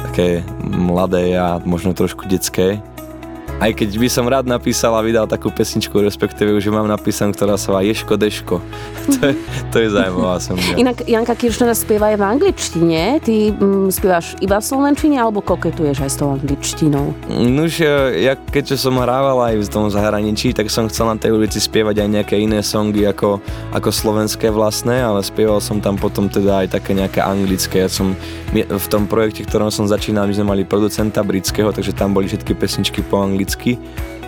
také 0.00 0.44
mladé 0.64 1.36
a 1.40 1.56
možno 1.60 1.96
trošku 1.96 2.28
detské 2.28 2.84
aj 3.56 3.72
keď 3.72 3.88
by 3.96 4.08
som 4.12 4.28
rád 4.28 4.44
napísal 4.44 4.92
a 4.92 5.00
vydal 5.00 5.24
takú 5.24 5.48
pesničku, 5.48 5.96
respektíve 6.04 6.52
už 6.52 6.68
mám 6.68 6.84
napísanú, 6.84 7.32
ktorá 7.32 7.56
sa 7.56 7.72
volá 7.72 7.88
Ješko 7.88 8.20
Deško. 8.20 8.56
to, 9.16 9.32
je, 9.32 9.34
to 9.72 9.76
je 9.80 9.88
zaujímavá 9.96 10.36
som. 10.44 10.60
Ja. 10.60 10.76
Inak 10.76 11.08
Janka 11.08 11.32
Kiršner 11.32 11.72
spieva 11.72 12.12
aj 12.12 12.20
v 12.20 12.24
angličtine. 12.36 13.00
Ty 13.24 13.34
mm, 13.56 13.88
spievaš 13.88 14.36
iba 14.44 14.60
v 14.60 14.64
slovenčine 14.68 15.16
alebo 15.16 15.40
koketuješ 15.40 16.04
aj 16.04 16.10
s 16.12 16.16
tou 16.20 16.28
angličtinou? 16.36 17.16
Nuž, 17.32 17.80
ja 18.20 18.36
keďže 18.36 18.76
som 18.76 19.00
hrával 19.00 19.40
aj 19.40 19.64
v 19.64 19.68
tom 19.72 19.88
zahraničí, 19.88 20.52
tak 20.52 20.68
som 20.68 20.84
chcel 20.92 21.08
na 21.08 21.16
tej 21.16 21.32
ulici 21.32 21.56
spievať 21.56 22.04
aj 22.04 22.08
nejaké 22.12 22.36
iné 22.36 22.60
songy 22.60 23.08
ako, 23.08 23.40
ako 23.72 23.88
slovenské 23.88 24.52
vlastné, 24.52 25.00
ale 25.00 25.24
spieval 25.24 25.64
som 25.64 25.80
tam 25.80 25.96
potom 25.96 26.28
teda 26.28 26.68
aj 26.68 26.76
také 26.76 26.92
nejaké 26.92 27.24
anglické. 27.24 27.88
Ja 27.88 27.90
som 27.90 28.12
v 28.52 28.86
tom 28.92 29.08
projekte, 29.08 29.48
ktorom 29.48 29.72
som 29.72 29.88
začínal, 29.88 30.28
my 30.28 30.36
sme 30.36 30.44
mali 30.44 30.62
producenta 30.68 31.24
britského, 31.24 31.72
takže 31.72 31.96
tam 31.96 32.12
boli 32.12 32.28
všetky 32.28 32.52
pesničky 32.52 33.00
po 33.00 33.24
anglicky 33.24 33.45
anglicky 33.46 33.78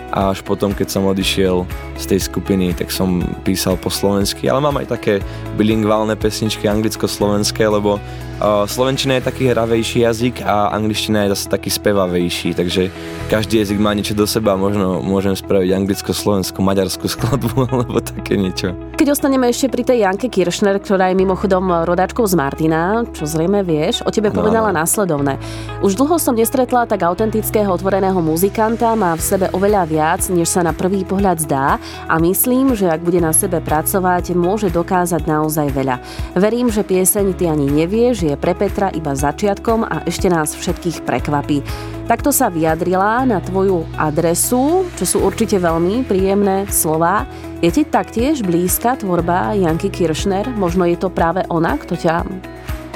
a 0.09 0.33
až 0.33 0.41
potom, 0.41 0.73
keď 0.73 0.89
som 0.89 1.05
odišiel 1.05 1.69
z 1.93 2.05
tej 2.09 2.19
skupiny, 2.25 2.73
tak 2.73 2.89
som 2.89 3.21
písal 3.45 3.77
po 3.77 3.93
slovensky, 3.93 4.49
ale 4.49 4.57
mám 4.57 4.81
aj 4.81 4.97
také 4.97 5.21
bilingválne 5.53 6.17
pesničky 6.17 6.65
anglicko-slovenské, 6.65 7.61
lebo 7.69 8.01
uh, 8.01 8.65
slovenčina 8.65 9.21
je 9.21 9.27
taký 9.29 9.53
hravejší 9.53 10.09
jazyk 10.09 10.41
a 10.41 10.73
angličtina 10.73 11.29
je 11.29 11.37
zase 11.37 11.45
taký 11.53 11.69
spevavejší, 11.69 12.57
takže 12.57 12.89
každý 13.29 13.61
jazyk 13.61 13.77
má 13.77 13.93
niečo 13.93 14.17
do 14.17 14.25
seba, 14.25 14.57
možno 14.57 14.97
môžem 15.05 15.37
spraviť 15.37 15.77
anglicko-slovenskú, 15.77 16.57
maďarskú 16.57 17.05
skladbu 17.05 17.57
alebo 17.69 18.01
také 18.29 18.37
niečo. 18.37 18.77
Keď 18.93 19.07
ostaneme 19.09 19.49
ešte 19.49 19.73
pri 19.73 19.81
tej 19.81 20.05
Janke 20.05 20.29
Kiršner, 20.29 20.77
ktorá 20.77 21.09
je 21.09 21.17
mimochodom 21.17 21.81
rodáčkou 21.81 22.29
z 22.29 22.37
Martina, 22.37 23.01
čo 23.09 23.25
zrejme 23.25 23.65
vieš, 23.65 24.05
o 24.05 24.13
tebe 24.13 24.29
no, 24.29 24.37
povedala 24.37 24.69
no. 24.69 24.85
následovné. 24.85 25.41
Už 25.81 25.97
dlho 25.97 26.21
som 26.21 26.37
nestretla 26.37 26.85
tak 26.85 27.01
autentického 27.01 27.73
otvoreného 27.73 28.21
muzikanta, 28.21 28.93
má 28.93 29.17
v 29.17 29.23
sebe 29.25 29.45
oveľa 29.49 29.83
viac, 29.89 30.21
než 30.29 30.53
sa 30.53 30.61
na 30.61 30.77
prvý 30.77 31.07
pohľad 31.09 31.41
zdá 31.41 31.81
a 32.05 32.15
myslím, 32.21 32.77
že 32.77 32.91
ak 32.91 33.01
bude 33.01 33.17
na 33.17 33.33
sebe 33.33 33.63
pracovať, 33.63 34.37
môže 34.37 34.69
dokázať 34.69 35.25
naozaj 35.25 35.73
veľa. 35.73 35.97
Verím, 36.37 36.69
že 36.69 36.85
pieseň 36.85 37.33
ty 37.33 37.49
ani 37.49 37.65
nevieš, 37.65 38.29
je 38.29 38.35
pre 38.37 38.53
Petra 38.53 38.93
iba 38.93 39.15
začiatkom 39.15 39.89
a 39.89 40.05
ešte 40.05 40.29
nás 40.29 40.53
všetkých 40.53 41.07
prekvapí. 41.07 41.63
Takto 42.09 42.33
sa 42.33 42.49
vyjadrila 42.49 43.21
na 43.29 43.37
tvoju 43.37 43.85
adresu, 43.93 44.89
čo 44.97 45.05
sú 45.05 45.17
určite 45.21 45.61
veľmi 45.61 46.01
príjemné 46.09 46.65
slova. 46.65 47.29
Je 47.61 47.69
ti 47.69 47.85
taktiež 47.85 48.41
blízka 48.41 48.97
tvorba 48.97 49.53
Janky 49.53 49.93
Kiršner? 49.93 50.49
Možno 50.57 50.89
je 50.89 50.97
to 50.97 51.13
práve 51.13 51.45
ona, 51.53 51.77
kto 51.77 51.93
ťa 51.93 52.25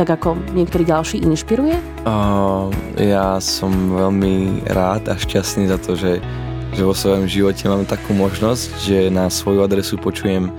tak 0.02 0.10
ako 0.10 0.34
niektorí 0.58 0.82
ďalší 0.90 1.22
inšpiruje? 1.30 1.78
Uh, 2.10 2.74
ja 2.98 3.38
som 3.38 3.70
veľmi 3.94 4.66
rád 4.74 5.06
a 5.06 5.14
šťastný 5.14 5.70
za 5.70 5.78
to, 5.78 5.94
že, 5.94 6.18
že 6.74 6.82
vo 6.82 6.98
svojom 6.98 7.30
živote 7.30 7.70
mám 7.70 7.86
takú 7.86 8.18
možnosť, 8.18 8.82
že 8.82 9.14
na 9.14 9.30
svoju 9.30 9.62
adresu 9.62 10.02
počujem, 10.02 10.50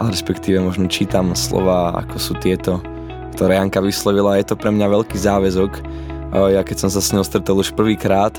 ale 0.00 0.08
respektíve 0.16 0.56
možno 0.56 0.88
čítam 0.88 1.36
slova, 1.36 1.92
ako 2.00 2.16
sú 2.16 2.32
tieto, 2.40 2.80
ktoré 3.36 3.60
Janka 3.60 3.84
vyslovila. 3.84 4.40
Je 4.40 4.48
to 4.48 4.56
pre 4.56 4.72
mňa 4.72 4.88
veľký 4.88 5.20
záväzok, 5.20 5.72
ja 6.32 6.62
keď 6.62 6.86
som 6.86 6.90
sa 6.90 7.02
s 7.02 7.10
ňou 7.10 7.26
stretol 7.26 7.62
už 7.62 7.74
prvýkrát, 7.74 8.34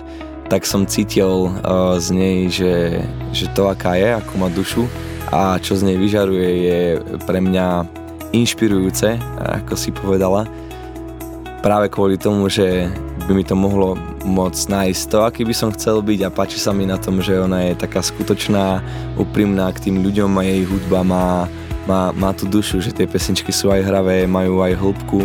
tak 0.51 0.67
som 0.67 0.83
cítil 0.83 1.47
z 1.95 2.07
nej, 2.11 2.51
že, 2.51 3.03
že 3.31 3.47
to 3.55 3.71
aká 3.71 3.95
je, 3.95 4.19
ako 4.19 4.33
má 4.35 4.47
dušu 4.51 4.83
a 5.31 5.55
čo 5.63 5.79
z 5.79 5.87
nej 5.87 5.95
vyžaruje 5.95 6.49
je 6.67 6.79
pre 7.23 7.39
mňa 7.39 7.87
inšpirujúce, 8.35 9.15
ako 9.39 9.79
si 9.79 9.95
povedala. 9.95 10.43
Práve 11.63 11.87
kvôli 11.87 12.19
tomu, 12.19 12.51
že 12.51 12.91
by 13.27 13.31
mi 13.37 13.45
to 13.47 13.55
mohlo 13.55 13.95
môcť 14.27 14.63
nájsť 14.67 15.03
to, 15.07 15.17
aký 15.23 15.41
by 15.47 15.55
som 15.55 15.71
chcel 15.71 16.03
byť 16.03 16.19
a 16.27 16.33
páči 16.33 16.59
sa 16.59 16.75
mi 16.75 16.83
na 16.83 16.99
tom, 16.99 17.23
že 17.23 17.37
ona 17.39 17.71
je 17.71 17.79
taká 17.79 18.03
skutočná, 18.03 18.83
úprimná 19.15 19.71
k 19.71 19.87
tým 19.87 20.03
ľuďom 20.03 20.35
a 20.35 20.43
jej 20.43 20.67
hudba 20.67 20.99
má, 21.05 21.27
má, 21.85 22.11
má 22.11 22.35
tú 22.35 22.49
dušu, 22.49 22.81
že 22.83 22.91
tie 22.91 23.07
pesničky 23.07 23.53
sú 23.53 23.71
aj 23.71 23.87
hravé, 23.87 24.27
majú 24.27 24.59
aj 24.65 24.73
hĺbku 24.73 25.23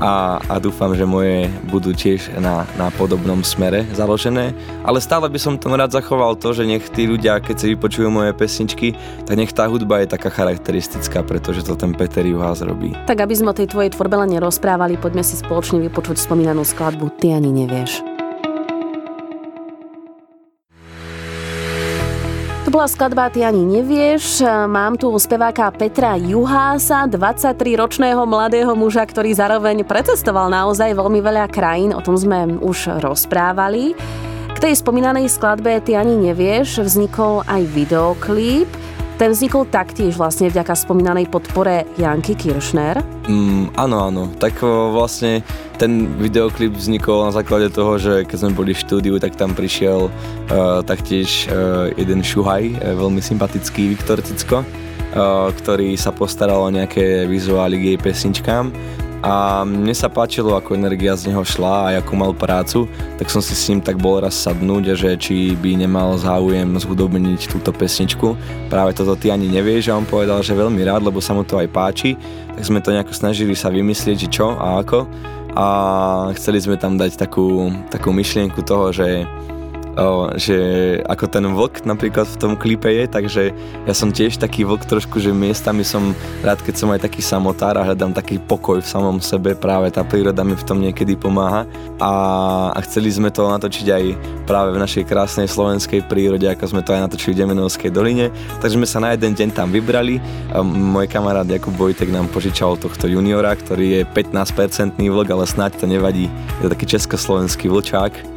a, 0.00 0.40
a 0.50 0.54
dúfam, 0.58 0.94
že 0.94 1.06
moje 1.06 1.46
budú 1.70 1.94
tiež 1.94 2.34
na, 2.38 2.66
na 2.74 2.90
podobnom 2.94 3.42
smere 3.46 3.86
založené. 3.94 4.54
Ale 4.82 4.98
stále 4.98 5.30
by 5.30 5.38
som 5.38 5.58
tam 5.58 5.74
rád 5.74 5.94
zachoval 5.94 6.34
to, 6.38 6.54
že 6.54 6.66
nech 6.66 6.86
tí 6.90 7.06
ľudia, 7.06 7.38
keď 7.42 7.56
si 7.58 7.66
vypočujú 7.74 8.08
moje 8.10 8.32
pesničky, 8.34 8.94
tak 9.26 9.34
nech 9.38 9.54
tá 9.54 9.66
hudba 9.66 10.02
je 10.02 10.14
taká 10.14 10.30
charakteristická, 10.30 11.22
pretože 11.22 11.66
to 11.66 11.78
ten 11.78 11.94
Peter 11.94 12.24
Juhás 12.24 12.62
robí. 12.62 12.94
Tak 13.06 13.22
aby 13.22 13.34
sme 13.34 13.52
o 13.52 13.58
tej 13.58 13.70
tvojej 13.70 13.92
tvorbe 13.94 14.18
len 14.18 14.34
nerozprávali, 14.34 14.98
poďme 14.98 15.22
si 15.22 15.38
spoločne 15.38 15.82
vypočuť 15.90 16.18
spomínanú 16.18 16.62
skladbu 16.62 17.10
Ty 17.18 17.38
ani 17.38 17.50
nevieš. 17.64 18.13
Bola 22.74 22.90
skladba 22.90 23.30
Ty 23.30 23.54
ani 23.54 23.62
nevieš. 23.62 24.42
Mám 24.66 24.98
tu 24.98 25.06
speváka 25.14 25.70
Petra 25.70 26.18
Juhása, 26.18 27.06
23-ročného 27.06 28.26
mladého 28.26 28.74
muža, 28.74 29.06
ktorý 29.06 29.30
zároveň 29.30 29.86
precestoval 29.86 30.50
naozaj 30.50 30.90
veľmi 30.90 31.22
veľa 31.22 31.46
krajín, 31.54 31.94
o 31.94 32.02
tom 32.02 32.18
sme 32.18 32.58
už 32.58 32.98
rozprávali. 32.98 33.94
K 34.50 34.58
tej 34.58 34.74
spomínanej 34.74 35.30
skladbe 35.30 35.78
Ty 35.86 36.02
ani 36.02 36.18
nevieš 36.18 36.82
vznikol 36.82 37.46
aj 37.46 37.62
videoklip. 37.70 38.66
Ten 39.14 39.30
vznikol 39.30 39.70
taktiež 39.70 40.18
vlastne 40.18 40.50
vďaka 40.50 40.74
spomínanej 40.74 41.30
podpore 41.30 41.86
Janky 41.94 42.34
Kiršner. 42.34 42.98
Mm, 43.30 43.70
áno, 43.78 44.10
áno. 44.10 44.22
Tak 44.34 44.58
vlastne 44.90 45.46
ten 45.78 46.18
videoklip 46.18 46.74
vznikol 46.74 47.22
na 47.22 47.30
základe 47.30 47.70
toho, 47.70 47.94
že 47.94 48.26
keď 48.26 48.36
sme 48.42 48.58
boli 48.58 48.74
v 48.74 48.82
štúdiu, 48.82 49.14
tak 49.22 49.38
tam 49.38 49.54
prišiel 49.54 50.10
uh, 50.10 50.82
taktiež 50.82 51.46
uh, 51.46 51.94
jeden 51.94 52.26
šuhaj, 52.26 52.74
uh, 52.74 52.98
veľmi 52.98 53.22
sympatický 53.22 53.94
Viktor 53.94 54.18
Cicko, 54.18 54.66
uh, 54.66 55.50
ktorý 55.62 55.94
sa 55.94 56.10
postaral 56.10 56.58
o 56.58 56.74
nejaké 56.74 57.30
vizuály 57.30 57.78
k 57.78 57.84
jej 57.94 57.98
pesničkám 58.02 58.74
a 59.24 59.64
mne 59.64 59.96
sa 59.96 60.12
páčilo, 60.12 60.52
ako 60.52 60.76
energia 60.76 61.16
z 61.16 61.32
neho 61.32 61.40
šla 61.40 61.88
a 61.88 62.04
ako 62.04 62.12
mal 62.12 62.32
prácu, 62.36 62.84
tak 63.16 63.32
som 63.32 63.40
si 63.40 63.56
s 63.56 63.72
ním 63.72 63.80
tak 63.80 63.96
bol 63.96 64.20
raz 64.20 64.36
sadnúť, 64.36 64.92
že 64.92 65.16
či 65.16 65.56
by 65.56 65.80
nemal 65.80 66.20
záujem 66.20 66.76
zhudobniť 66.76 67.48
túto 67.48 67.72
pesničku. 67.72 68.36
Práve 68.68 68.92
toto 68.92 69.16
ty 69.16 69.32
ani 69.32 69.48
nevieš 69.48 69.88
a 69.88 69.96
on 69.96 70.04
povedal, 70.04 70.44
že 70.44 70.52
veľmi 70.52 70.84
rád, 70.84 71.08
lebo 71.08 71.24
sa 71.24 71.32
mu 71.32 71.40
to 71.40 71.56
aj 71.56 71.72
páči, 71.72 72.20
tak 72.52 72.68
sme 72.68 72.84
to 72.84 72.92
nejako 72.92 73.16
snažili 73.16 73.56
sa 73.56 73.72
vymyslieť, 73.72 74.28
že 74.28 74.28
čo 74.28 74.60
a 74.60 74.84
ako 74.84 75.08
a 75.54 75.66
chceli 76.34 76.58
sme 76.60 76.76
tam 76.76 76.98
dať 76.98 77.16
takú, 77.16 77.70
takú 77.88 78.10
myšlienku 78.12 78.60
toho, 78.60 78.92
že 78.92 79.24
o, 79.96 80.30
že 80.34 80.58
ako 81.06 81.24
ten 81.30 81.44
vlk 81.46 81.86
napríklad 81.86 82.26
v 82.26 82.40
tom 82.40 82.52
klipe 82.58 82.90
je, 82.90 83.04
takže 83.06 83.42
ja 83.86 83.94
som 83.94 84.10
tiež 84.10 84.38
taký 84.38 84.66
vlk 84.66 84.86
trošku, 84.86 85.22
že 85.22 85.30
miestami 85.30 85.86
som 85.86 86.12
rád, 86.42 86.60
keď 86.62 86.74
som 86.74 86.88
aj 86.90 87.06
taký 87.06 87.22
samotár 87.22 87.78
a 87.78 87.86
hľadám 87.86 88.12
taký 88.12 88.42
pokoj 88.42 88.82
v 88.82 88.88
samom 88.88 89.22
sebe, 89.22 89.54
práve 89.54 89.90
tá 89.94 90.02
príroda 90.02 90.42
mi 90.42 90.58
v 90.58 90.66
tom 90.66 90.82
niekedy 90.82 91.14
pomáha 91.14 91.64
a, 92.02 92.12
a 92.74 92.78
chceli 92.84 93.08
sme 93.14 93.30
to 93.30 93.46
natočiť 93.46 93.86
aj 93.88 94.04
práve 94.44 94.74
v 94.74 94.82
našej 94.82 95.04
krásnej 95.08 95.48
slovenskej 95.48 96.04
prírode, 96.10 96.44
ako 96.50 96.74
sme 96.74 96.82
to 96.82 96.92
aj 96.92 97.08
natočili 97.08 97.32
v 97.38 97.40
Demenovskej 97.46 97.90
doline, 97.94 98.28
takže 98.60 98.76
sme 98.76 98.88
sa 98.88 98.98
na 99.00 99.14
jeden 99.14 99.32
deň 99.32 99.48
tam 99.54 99.70
vybrali. 99.70 100.18
Môj 100.64 101.06
kamarát 101.08 101.46
Jakub 101.46 101.74
Vojtek 101.78 102.10
nám 102.10 102.28
požičal 102.28 102.76
tohto 102.76 103.06
juniora, 103.06 103.54
ktorý 103.54 104.00
je 104.00 104.10
15-percentný 104.10 105.08
vlk, 105.08 105.28
ale 105.32 105.46
snáď 105.46 105.80
to 105.80 105.86
nevadí. 105.86 106.26
Je 106.60 106.68
to 106.68 106.72
taký 106.74 106.98
československý 106.98 107.70
vlčák 107.70 108.33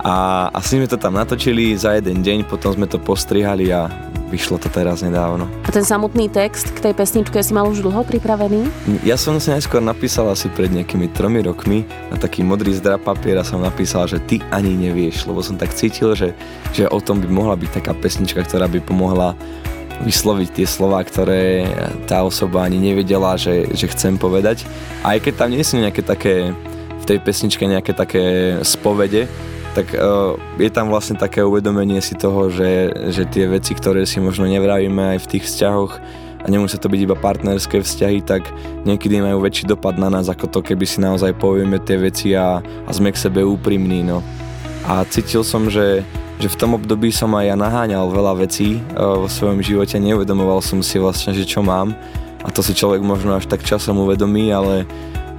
a 0.00 0.48
asi 0.56 0.80
sme 0.80 0.88
to 0.88 0.96
tam 0.96 1.16
natočili 1.16 1.76
za 1.76 1.96
jeden 1.96 2.24
deň, 2.24 2.48
potom 2.48 2.72
sme 2.72 2.88
to 2.88 2.96
postrihali 2.96 3.68
a 3.68 3.92
vyšlo 4.32 4.56
to 4.56 4.70
teraz 4.70 5.02
nedávno. 5.04 5.44
A 5.66 5.70
ten 5.74 5.84
samotný 5.84 6.30
text 6.30 6.72
k 6.72 6.88
tej 6.88 6.94
pesničke 6.96 7.36
si 7.42 7.52
mal 7.52 7.66
už 7.68 7.82
dlho 7.84 8.06
pripravený? 8.06 8.70
Ja 9.02 9.18
som 9.20 9.36
si 9.42 9.50
najskôr 9.50 9.82
napísal 9.82 10.30
asi 10.30 10.48
pred 10.48 10.70
nejakými 10.70 11.10
tromi 11.12 11.42
rokmi 11.44 11.84
na 12.08 12.16
taký 12.16 12.46
modrý 12.46 12.72
zdrap 12.72 13.02
papiera 13.02 13.42
som 13.42 13.60
napísal, 13.60 14.06
že 14.06 14.22
ty 14.24 14.38
ani 14.54 14.72
nevieš, 14.78 15.26
lebo 15.26 15.42
som 15.42 15.58
tak 15.58 15.74
cítil, 15.74 16.14
že, 16.14 16.32
že 16.70 16.86
o 16.88 17.02
tom 17.02 17.18
by 17.20 17.28
mohla 17.28 17.58
byť 17.58 17.82
taká 17.82 17.92
pesnička, 17.92 18.46
ktorá 18.46 18.70
by 18.70 18.80
pomohla 18.80 19.34
vysloviť 20.00 20.48
tie 20.56 20.66
slova, 20.66 21.04
ktoré 21.04 21.68
tá 22.08 22.24
osoba 22.24 22.64
ani 22.64 22.80
nevedela, 22.80 23.36
že, 23.36 23.68
že 23.76 23.90
chcem 23.92 24.16
povedať. 24.16 24.64
A 25.04 25.18
aj 25.18 25.28
keď 25.28 25.34
tam 25.36 25.52
nie 25.52 25.60
sú 25.60 25.76
nejaké 25.76 26.00
také 26.00 26.56
v 27.00 27.04
tej 27.04 27.18
pesničke 27.20 27.64
nejaké 27.64 27.92
také 27.96 28.56
spovede, 28.64 29.28
tak 29.74 29.94
uh, 29.94 30.34
je 30.58 30.70
tam 30.70 30.90
vlastne 30.90 31.14
také 31.14 31.46
uvedomenie 31.46 32.02
si 32.02 32.18
toho, 32.18 32.50
že, 32.50 32.90
že 33.14 33.22
tie 33.26 33.46
veci, 33.46 33.72
ktoré 33.74 34.02
si 34.02 34.18
možno 34.18 34.50
nevravíme 34.50 35.16
aj 35.16 35.18
v 35.22 35.30
tých 35.36 35.44
vzťahoch 35.46 35.92
a 36.40 36.46
nemusia 36.48 36.80
to 36.80 36.88
byť 36.88 37.00
iba 37.04 37.16
partnerské 37.16 37.84
vzťahy, 37.84 38.24
tak 38.24 38.48
niekedy 38.88 39.20
majú 39.20 39.44
väčší 39.44 39.68
dopad 39.68 40.00
na 40.00 40.08
nás, 40.08 40.26
ako 40.26 40.48
to, 40.48 40.58
keby 40.64 40.88
si 40.88 40.98
naozaj 40.98 41.36
povieme 41.36 41.78
tie 41.78 42.00
veci 42.00 42.32
a, 42.32 42.58
a 42.64 42.90
sme 42.90 43.12
k 43.12 43.20
sebe 43.20 43.44
úprimní. 43.44 44.02
No. 44.02 44.24
A 44.88 45.04
cítil 45.04 45.44
som, 45.44 45.68
že, 45.68 46.00
že 46.40 46.48
v 46.48 46.58
tom 46.58 46.74
období 46.74 47.12
som 47.12 47.30
aj 47.36 47.44
ja 47.52 47.56
naháňal 47.60 48.08
veľa 48.08 48.42
vecí 48.42 48.80
uh, 48.96 49.20
vo 49.22 49.28
svojom 49.28 49.60
živote, 49.60 50.00
neuvedomoval 50.00 50.64
som 50.64 50.80
si 50.80 50.96
vlastne, 50.96 51.36
že 51.36 51.44
čo 51.44 51.60
mám 51.60 51.92
a 52.40 52.48
to 52.48 52.64
si 52.64 52.72
človek 52.72 53.04
možno 53.04 53.36
až 53.36 53.44
tak 53.44 53.60
časom 53.60 54.00
uvedomí, 54.00 54.48
ale 54.48 54.88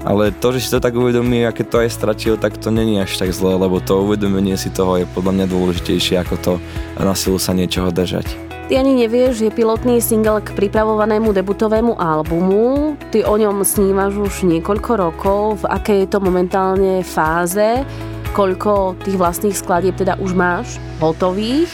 ale 0.01 0.34
to, 0.34 0.53
že 0.58 0.65
si 0.65 0.70
to 0.74 0.81
tak 0.81 0.98
uvedomí 0.98 1.46
a 1.46 1.53
keď 1.53 1.65
to 1.70 1.77
aj 1.86 1.89
stratil, 1.93 2.34
tak 2.38 2.58
to 2.58 2.74
není 2.74 2.98
až 2.98 3.22
tak 3.22 3.29
zlé, 3.29 3.53
lebo 3.53 3.77
to 3.77 4.01
uvedomenie 4.01 4.58
si 4.58 4.74
toho 4.74 4.98
je 4.98 5.05
podľa 5.05 5.31
mňa 5.38 5.46
dôležitejšie 5.50 6.15
ako 6.22 6.36
to 6.41 6.53
na 6.98 7.13
silu 7.13 7.38
sa 7.38 7.53
niečoho 7.53 7.93
držať. 7.93 8.51
Ty 8.72 8.79
ani 8.79 9.03
nevieš, 9.03 9.43
je 9.43 9.51
pilotný 9.51 10.00
single 10.00 10.39
k 10.39 10.55
pripravovanému 10.55 11.36
debutovému 11.36 12.00
albumu. 12.00 12.96
Ty 13.12 13.27
o 13.27 13.36
ňom 13.36 13.67
snívaš 13.67 14.15
už 14.15 14.48
niekoľko 14.48 14.91
rokov. 14.96 15.41
V 15.60 15.63
akej 15.67 16.08
je 16.08 16.08
to 16.08 16.24
momentálne 16.24 17.03
fáze? 17.03 17.84
Koľko 18.31 18.96
tých 19.03 19.20
vlastných 19.20 19.60
skladieb 19.60 20.00
teda 20.00 20.15
už 20.24 20.31
máš 20.31 20.79
hotových? 21.03 21.67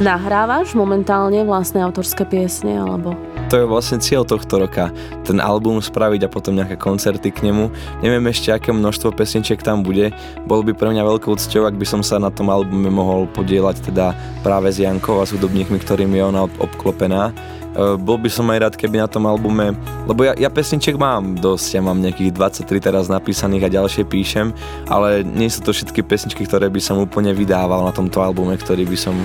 Nahrávaš 0.00 0.72
momentálne 0.72 1.44
vlastné 1.44 1.84
autorské 1.84 2.24
piesne 2.24 2.80
alebo 2.80 3.12
to 3.52 3.60
je 3.60 3.68
vlastne 3.68 4.00
cieľ 4.00 4.24
tohto 4.24 4.64
roka. 4.64 4.88
Ten 5.28 5.36
album 5.36 5.76
spraviť 5.76 6.24
a 6.24 6.32
potom 6.32 6.56
nejaké 6.56 6.80
koncerty 6.80 7.28
k 7.28 7.52
nemu. 7.52 7.68
Neviem 8.00 8.24
ešte, 8.32 8.48
aké 8.48 8.72
množstvo 8.72 9.12
pesničiek 9.12 9.60
tam 9.60 9.84
bude. 9.84 10.08
Bolo 10.48 10.64
by 10.64 10.72
pre 10.72 10.88
mňa 10.88 11.04
veľkou 11.04 11.36
cťou, 11.36 11.68
ak 11.68 11.76
by 11.76 11.84
som 11.84 12.00
sa 12.00 12.16
na 12.16 12.32
tom 12.32 12.48
albume 12.48 12.88
mohol 12.88 13.28
podielať 13.28 13.92
teda 13.92 14.16
práve 14.40 14.72
s 14.72 14.80
Jankou 14.80 15.20
a 15.20 15.28
s 15.28 15.36
hudobníkmi, 15.36 15.76
ktorými 15.76 16.16
je 16.16 16.24
ona 16.24 16.48
obklopená. 16.48 17.36
Uh, 17.76 18.00
bol 18.00 18.16
by 18.16 18.32
som 18.32 18.48
aj 18.48 18.58
rád, 18.68 18.74
keby 18.76 19.00
na 19.00 19.08
tom 19.08 19.28
albume, 19.28 19.76
lebo 20.04 20.28
ja, 20.28 20.32
ja 20.36 20.52
pesničiek 20.52 20.96
mám 20.96 21.40
dosť, 21.40 21.76
ja 21.76 21.80
mám 21.80 22.04
nejakých 22.04 22.32
23 22.36 22.68
teraz 22.84 23.08
napísaných 23.08 23.68
a 23.68 23.74
ďalšie 23.80 24.04
píšem, 24.08 24.52
ale 24.92 25.24
nie 25.24 25.48
sú 25.48 25.64
to 25.64 25.72
všetky 25.72 26.04
pesničky, 26.04 26.44
ktoré 26.44 26.68
by 26.68 26.80
som 26.80 27.00
úplne 27.00 27.32
vydával 27.32 27.84
na 27.84 27.92
tomto 27.92 28.20
albume, 28.20 28.60
ktorý 28.60 28.84
by 28.84 28.96
som 28.96 29.16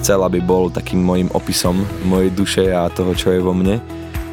chcel, 0.00 0.24
aby 0.24 0.40
bol 0.40 0.72
takým 0.72 1.04
môjim 1.04 1.28
opisom 1.36 1.84
mojej 2.08 2.32
duše 2.32 2.64
a 2.72 2.88
toho, 2.88 3.12
čo 3.12 3.30
je 3.36 3.44
vo 3.44 3.52
mne. 3.52 3.78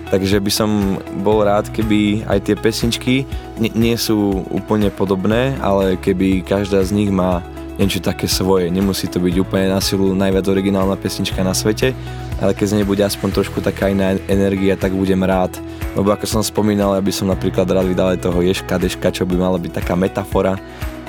Takže 0.07 0.39
by 0.39 0.51
som 0.51 0.95
bol 1.19 1.43
rád, 1.43 1.67
keby 1.75 2.23
aj 2.31 2.47
tie 2.47 2.55
pesničky 2.55 3.27
nie, 3.59 3.71
nie 3.75 3.95
sú 3.99 4.47
úplne 4.47 4.87
podobné, 4.87 5.59
ale 5.59 5.99
keby 5.99 6.47
každá 6.47 6.79
z 6.87 6.95
nich 6.95 7.11
má 7.11 7.43
niečo 7.75 7.99
také 7.99 8.25
svoje. 8.25 8.71
Nemusí 8.71 9.11
to 9.11 9.19
byť 9.19 9.35
úplne 9.43 9.67
na 9.67 9.83
silu 9.83 10.15
najviac 10.15 10.47
originálna 10.47 10.95
pesnička 10.95 11.43
na 11.43 11.51
svete, 11.51 11.91
ale 12.39 12.55
keď 12.55 12.65
z 12.65 12.75
nej 12.79 12.85
bude 12.87 13.03
aspoň 13.03 13.29
trošku 13.35 13.59
taká 13.59 13.91
iná 13.91 14.15
energia, 14.31 14.79
tak 14.79 14.95
budem 14.95 15.19
rád. 15.27 15.59
Lebo 15.93 16.15
ako 16.15 16.25
som 16.25 16.41
spomínal, 16.41 16.95
ja 16.95 17.03
by 17.03 17.11
som 17.11 17.27
napríklad 17.27 17.67
rád 17.67 17.91
vydal 17.91 18.15
aj 18.15 18.23
toho 18.23 18.39
Ješka 18.39 18.79
Deška, 18.79 19.11
čo 19.11 19.27
by 19.27 19.35
mala 19.35 19.59
byť 19.59 19.71
taká 19.75 19.93
metafora 19.99 20.55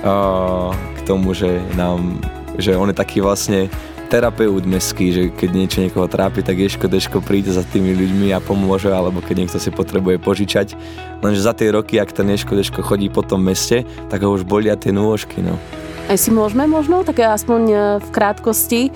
uh, 0.02 0.74
k 0.74 1.00
tomu, 1.06 1.32
že 1.38 1.62
nám 1.78 2.18
že 2.58 2.74
on 2.74 2.90
je 2.90 2.96
taký 2.98 3.22
vlastne 3.22 3.70
terapeut 4.08 4.64
mestský, 4.64 5.12
že 5.12 5.22
keď 5.28 5.50
niečo 5.52 5.78
niekoho 5.84 6.08
trápi, 6.08 6.40
tak 6.40 6.56
Ješko 6.56 6.88
Deško 6.88 7.20
príde 7.20 7.52
za 7.52 7.60
tými 7.60 7.92
ľuďmi 7.92 8.32
a 8.32 8.40
pomôže, 8.40 8.88
alebo 8.88 9.20
keď 9.20 9.44
niekto 9.44 9.58
si 9.60 9.68
potrebuje 9.68 10.16
požičať. 10.16 10.72
Lenže 11.20 11.44
za 11.44 11.52
tie 11.52 11.68
roky, 11.68 12.00
ak 12.00 12.16
ten 12.16 12.24
Ješko 12.32 12.56
Deško 12.56 12.80
chodí 12.80 13.12
po 13.12 13.20
tom 13.20 13.44
meste, 13.44 13.84
tak 14.08 14.24
ho 14.24 14.32
už 14.32 14.48
bolia 14.48 14.80
tie 14.80 14.90
nôžky. 14.90 15.44
No. 15.44 15.60
Aj 16.08 16.16
si 16.16 16.32
môžeme 16.32 16.64
možno, 16.64 17.04
tak 17.04 17.20
aspoň 17.20 17.60
e, 17.68 17.76
v 18.00 18.08
krátkosti, 18.08 18.88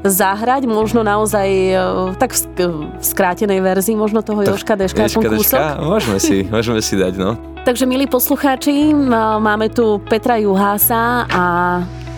zahrať, 0.00 0.64
možno 0.64 1.04
naozaj 1.04 1.48
e, 1.48 1.76
tak 2.16 2.32
v 2.32 3.04
skrátenej 3.04 3.60
verzii 3.60 3.92
možno 3.92 4.24
toho 4.24 4.40
Joška 4.48 4.80
Deška, 4.80 5.12
Joška 5.12 5.28
Deška? 5.28 5.60
Môžeme 5.84 6.16
si, 6.16 6.36
môžeme 6.56 6.80
si 6.80 6.96
dať, 6.96 7.20
no. 7.20 7.36
Takže 7.68 7.84
milí 7.84 8.08
poslucháči, 8.08 8.92
máme 9.40 9.72
tu 9.72 10.00
Petra 10.08 10.36
Juhása 10.40 11.24
a 11.28 11.44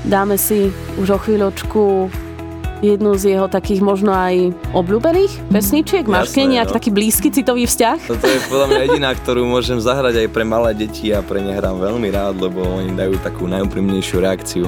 dáme 0.06 0.38
si 0.38 0.70
už 0.98 1.06
o 1.14 1.18
chvíľočku 1.22 1.82
jednu 2.84 3.16
z 3.16 3.36
jeho 3.36 3.46
takých 3.48 3.80
možno 3.80 4.12
aj 4.12 4.52
obľúbených 4.76 5.32
pesničiek? 5.48 6.04
Máš 6.04 6.36
k 6.36 6.44
nejak 6.44 6.72
no. 6.72 6.76
taký 6.76 6.90
blízky 6.92 7.28
citový 7.32 7.64
vzťah? 7.64 7.98
Toto 8.08 8.26
je 8.26 8.38
podľa 8.48 8.66
mňa 8.68 8.80
jediná, 8.90 9.10
ktorú 9.14 9.42
môžem 9.48 9.80
zahrať 9.80 10.26
aj 10.26 10.28
pre 10.32 10.44
malé 10.44 10.76
deti 10.76 11.12
a 11.12 11.24
pre 11.24 11.40
ne 11.40 11.56
hrám 11.56 11.80
veľmi 11.80 12.08
rád, 12.12 12.36
lebo 12.40 12.64
oni 12.64 12.92
dajú 12.92 13.16
takú 13.24 13.48
najúprimnejšiu 13.48 14.16
reakciu. 14.20 14.64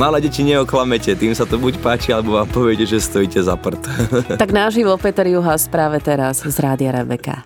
Malé 0.00 0.24
deti 0.24 0.40
neoklamete, 0.40 1.12
tým 1.12 1.36
sa 1.36 1.44
to 1.44 1.60
buď 1.60 1.76
páči, 1.84 2.16
alebo 2.16 2.40
vám 2.40 2.48
poviete, 2.48 2.88
že 2.88 2.96
stojíte 2.98 3.44
za 3.44 3.54
prd. 3.54 3.82
tak 4.42 4.50
náživo 4.50 4.96
Peter 4.96 5.28
Juhas 5.28 5.68
práve 5.68 6.00
teraz 6.00 6.40
z 6.40 6.56
Rádia 6.58 6.96
Rebeka. 6.96 7.44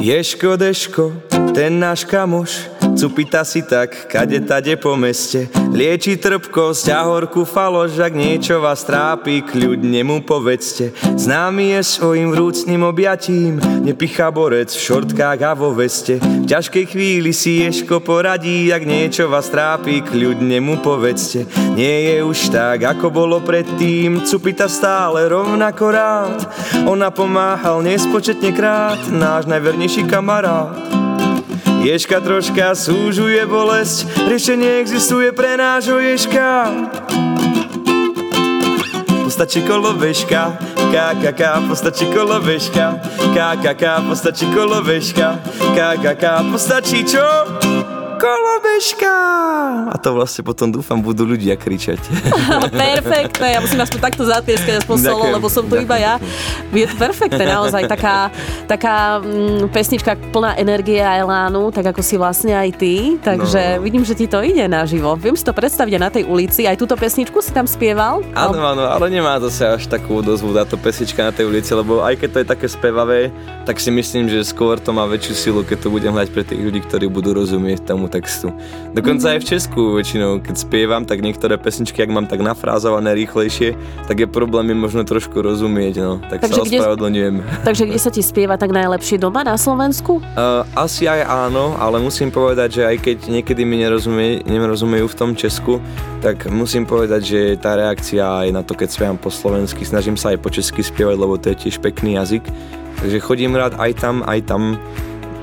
Ješko, 0.00 0.56
Deško, 0.56 1.12
ten 1.52 1.76
náš 1.76 2.08
kamoš, 2.08 2.79
Cupita 2.96 3.44
si 3.44 3.62
tak, 3.62 4.10
kade 4.10 4.40
tade 4.40 4.76
po 4.76 4.96
meste. 4.98 5.46
Lieči 5.70 6.18
trpkosť 6.18 6.90
a 6.90 7.06
horku 7.06 7.46
falož 7.46 7.94
Ak 8.02 8.10
niečo 8.10 8.58
vás 8.58 8.82
trápi, 8.82 9.46
kľudne 9.46 10.02
mu 10.02 10.18
povedzte. 10.26 10.90
Známy 11.14 11.78
je 11.78 11.80
svojim 11.86 12.34
vrúcným 12.34 12.82
objatím 12.82 13.62
Nepichá 13.86 14.34
borec 14.34 14.74
v 14.74 14.82
šortkách 14.82 15.40
a 15.46 15.52
vo 15.54 15.70
veste. 15.70 16.18
V 16.18 16.46
ťažkej 16.50 16.84
chvíli 16.90 17.30
si 17.30 17.62
Ješko 17.62 18.02
poradí 18.02 18.66
Ak 18.74 18.82
niečo 18.82 19.30
vás 19.30 19.48
trápi, 19.48 20.02
kľudne 20.02 20.58
mu 20.58 20.82
povedzte. 20.82 21.46
Nie 21.78 22.14
je 22.14 22.16
už 22.26 22.50
tak, 22.50 22.82
ako 22.82 23.14
bolo 23.14 23.38
predtým 23.40 24.26
Cupita 24.26 24.66
stále 24.66 25.30
rovnako 25.30 25.84
rád. 25.88 26.38
Ona 26.90 27.14
pomáhal 27.14 27.86
nespočetne 27.86 28.50
krát 28.50 28.98
Náš 29.08 29.46
najvernejší 29.46 30.04
kamarát 30.10 30.99
Ježka 31.80 32.20
troška 32.20 32.76
súžuje 32.76 33.40
bolesť, 33.48 34.04
riešenie 34.28 34.84
existuje 34.84 35.32
pre 35.32 35.56
nášho 35.56 35.96
ježka. 35.96 36.68
Postačí 39.24 39.64
kolobežka, 39.64 40.60
KKK, 40.92 41.40
postačí 41.72 42.04
kolobežka, 42.12 43.00
KKK, 43.32 43.84
postačí 44.04 44.44
kolobežka, 44.52 45.40
KKK, 45.72 46.24
postačí 46.52 47.00
čo? 47.08 47.24
Kolobežka! 48.20 49.14
A 49.88 49.96
to 49.96 50.12
vlastne 50.12 50.44
potom 50.44 50.68
dúfam 50.68 51.00
budú 51.00 51.24
ľudia 51.24 51.56
kričať. 51.56 51.96
perfektné, 52.84 53.56
ja 53.56 53.60
musím 53.64 53.80
aspoň 53.80 54.00
takto 54.04 54.22
zatieskať 54.28 54.84
aspoň 54.84 54.96
solo, 55.00 55.24
lebo 55.32 55.48
som 55.48 55.64
tu 55.64 55.80
iba 55.80 55.96
ja. 55.96 56.20
Je 56.70 56.84
to 56.84 56.94
perfektné, 57.00 57.48
naozaj 57.48 57.88
taká, 57.88 58.28
taká 58.68 59.24
mm, 59.24 59.72
pesnička 59.72 60.20
plná 60.30 60.60
energie 60.60 61.00
a 61.00 61.16
elánu, 61.16 61.72
tak 61.72 61.96
ako 61.96 62.04
si 62.04 62.20
vlastne 62.20 62.52
aj 62.52 62.70
ty, 62.76 63.16
takže 63.16 63.80
no. 63.80 63.82
vidím, 63.82 64.04
že 64.04 64.12
ti 64.12 64.28
to 64.28 64.44
ide 64.44 64.68
naživo. 64.68 65.16
Viem 65.16 65.34
si 65.34 65.42
to 65.42 65.56
predstaviť 65.56 65.94
na 65.96 66.12
tej 66.12 66.28
ulici, 66.28 66.68
aj 66.68 66.76
túto 66.76 66.94
pesničku 67.00 67.40
si 67.40 67.50
tam 67.56 67.64
spieval? 67.64 68.20
Áno, 68.36 68.60
áno, 68.60 68.84
ale 68.84 69.08
nemá 69.08 69.40
zase 69.40 69.64
až 69.64 69.88
takú 69.88 70.20
dozvu 70.20 70.52
táto 70.52 70.76
pesnička 70.76 71.24
na 71.24 71.32
tej 71.32 71.48
ulici, 71.48 71.72
lebo 71.72 72.04
aj 72.04 72.20
keď 72.20 72.28
to 72.28 72.38
je 72.44 72.46
také 72.52 72.66
spevavé, 72.68 73.32
tak 73.64 73.80
si 73.80 73.88
myslím, 73.88 74.28
že 74.28 74.44
skôr 74.44 74.76
to 74.76 74.92
má 74.92 75.08
väčšiu 75.08 75.34
silu, 75.34 75.60
keď 75.64 75.86
to 75.86 75.88
budem 75.88 76.12
hrať 76.12 76.28
pre 76.28 76.44
tých 76.44 76.60
ľudí, 76.60 76.84
ktorí 76.84 77.08
budú 77.08 77.32
rozumieť 77.32 77.88
tomu 77.88 78.09
textu. 78.10 78.50
Dokonca 78.90 79.32
aj 79.32 79.38
v 79.38 79.46
Česku 79.46 79.80
väčšinou, 79.94 80.42
keď 80.42 80.54
spievam, 80.58 81.06
tak 81.06 81.22
niektoré 81.22 81.54
pesničky, 81.54 82.02
ak 82.02 82.10
mám 82.10 82.26
tak 82.26 82.42
nafrázované 82.42 83.14
rýchlejšie, 83.14 83.78
tak 84.10 84.18
je 84.18 84.26
problém 84.26 84.74
im 84.74 84.82
možno 84.82 85.06
trošku 85.06 85.38
rozumieť, 85.38 85.94
no. 86.02 86.18
Tak 86.26 86.50
takže 86.50 86.58
sa 86.58 86.62
ospravedlňujem. 86.66 87.34
Takže 87.70 87.84
kde 87.86 88.00
sa 88.02 88.10
ti 88.10 88.22
spieva 88.26 88.58
tak 88.58 88.74
najlepšie 88.74 89.22
doma 89.22 89.46
na 89.46 89.54
Slovensku? 89.54 90.18
Uh, 90.34 90.66
asi 90.74 91.06
aj 91.06 91.22
áno, 91.22 91.78
ale 91.78 92.02
musím 92.02 92.34
povedať, 92.34 92.82
že 92.82 92.82
aj 92.82 92.96
keď 92.98 93.18
niekedy 93.30 93.62
mi 93.62 93.78
nerozumie, 93.78 94.42
nerozumejú 94.42 95.06
v 95.06 95.16
tom 95.16 95.30
Česku, 95.38 95.78
tak 96.18 96.50
musím 96.50 96.84
povedať, 96.84 97.22
že 97.22 97.40
tá 97.56 97.78
reakcia 97.78 98.44
aj 98.44 98.48
na 98.50 98.66
to, 98.66 98.74
keď 98.74 98.88
spievam 98.90 99.18
po 99.20 99.30
slovensky, 99.30 99.86
snažím 99.86 100.18
sa 100.18 100.34
aj 100.34 100.42
po 100.42 100.50
česky 100.50 100.82
spievať, 100.82 101.16
lebo 101.16 101.38
to 101.38 101.54
je 101.54 101.68
tiež 101.68 101.78
pekný 101.78 102.18
jazyk. 102.18 102.42
Takže 103.00 103.18
chodím 103.24 103.56
rád 103.56 103.80
aj 103.80 103.92
tam, 103.96 104.20
aj 104.26 104.40
tam 104.44 104.76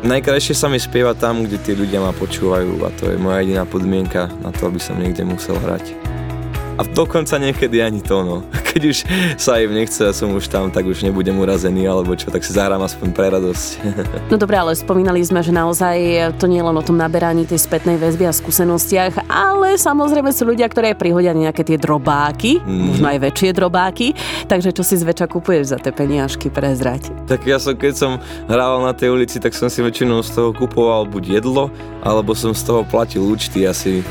Najkrajšie 0.05 0.53
sa 0.53 0.69
mi 0.69 0.77
spieva 0.77 1.17
tam, 1.17 1.41
kde 1.41 1.57
tí 1.57 1.73
ľudia 1.73 1.97
ma 1.97 2.13
počúvajú 2.13 2.86
a 2.86 2.93
to 3.01 3.10
je 3.10 3.17
moja 3.17 3.41
jediná 3.41 3.65
podmienka 3.65 4.29
na 4.45 4.53
to, 4.53 4.69
aby 4.69 4.77
som 4.77 4.93
niekde 5.01 5.25
musel 5.25 5.57
hrať. 5.57 6.07
A 6.77 6.85
dokonca 6.85 7.41
niekedy 7.41 7.81
ani 7.81 8.05
to, 8.05 8.21
no. 8.21 8.45
Keď 8.69 8.81
už 8.85 8.97
sa 9.41 9.57
im 9.57 9.73
nechce 9.73 10.05
a 10.05 10.13
som 10.13 10.29
už 10.37 10.45
tam, 10.53 10.69
tak 10.69 10.85
už 10.85 11.01
nebudem 11.01 11.33
urazený 11.33 11.89
alebo 11.89 12.13
čo, 12.13 12.29
tak 12.29 12.45
si 12.45 12.53
zahrám 12.53 12.85
aspoň 12.85 13.07
pre 13.17 13.27
radosť. 13.33 13.69
No 14.29 14.35
dobre, 14.35 14.59
ale 14.59 14.75
spomínali 14.75 15.23
sme, 15.23 15.39
že 15.39 15.55
naozaj 15.55 15.97
to 16.37 16.51
nie 16.51 16.59
je 16.59 16.67
len 16.67 16.75
o 16.75 16.83
tom 16.83 16.99
naberaní 16.99 17.47
tej 17.47 17.63
spätnej 17.63 17.95
väzby 17.95 18.27
a 18.27 18.33
skúsenostiach, 18.35 19.25
ale 19.31 19.79
samozrejme 19.79 20.29
sú 20.35 20.51
ľudia, 20.51 20.67
ktorí 20.67 20.93
aj 20.93 20.99
prihodia 20.99 21.31
nejaké 21.31 21.63
tie 21.63 21.79
drobáky, 21.79 22.59
mm. 22.59 22.83
možno 22.91 23.07
aj 23.07 23.19
väčšie 23.23 23.49
drobáky, 23.55 24.07
takže 24.51 24.75
čo 24.75 24.83
si 24.83 24.99
zväčša 24.99 25.31
kupuješ 25.31 25.73
za 25.73 25.77
tie 25.79 25.95
peniažky 25.95 26.51
prezrať? 26.51 27.07
Tak 27.25 27.47
ja 27.47 27.57
som, 27.57 27.73
keď 27.73 27.93
som 27.95 28.11
hrával 28.51 28.83
na 28.83 28.91
tej 28.91 29.15
ulici, 29.15 29.39
tak 29.39 29.55
som 29.55 29.71
si 29.71 29.79
väčšinou 29.79 30.19
z 30.21 30.29
toho 30.35 30.49
kupoval 30.51 31.07
buď 31.07 31.39
jedlo, 31.39 31.71
alebo 32.03 32.35
som 32.35 32.51
z 32.51 32.67
toho 32.67 32.83
platil 32.83 33.23
účty 33.23 33.63
asi 33.63 34.03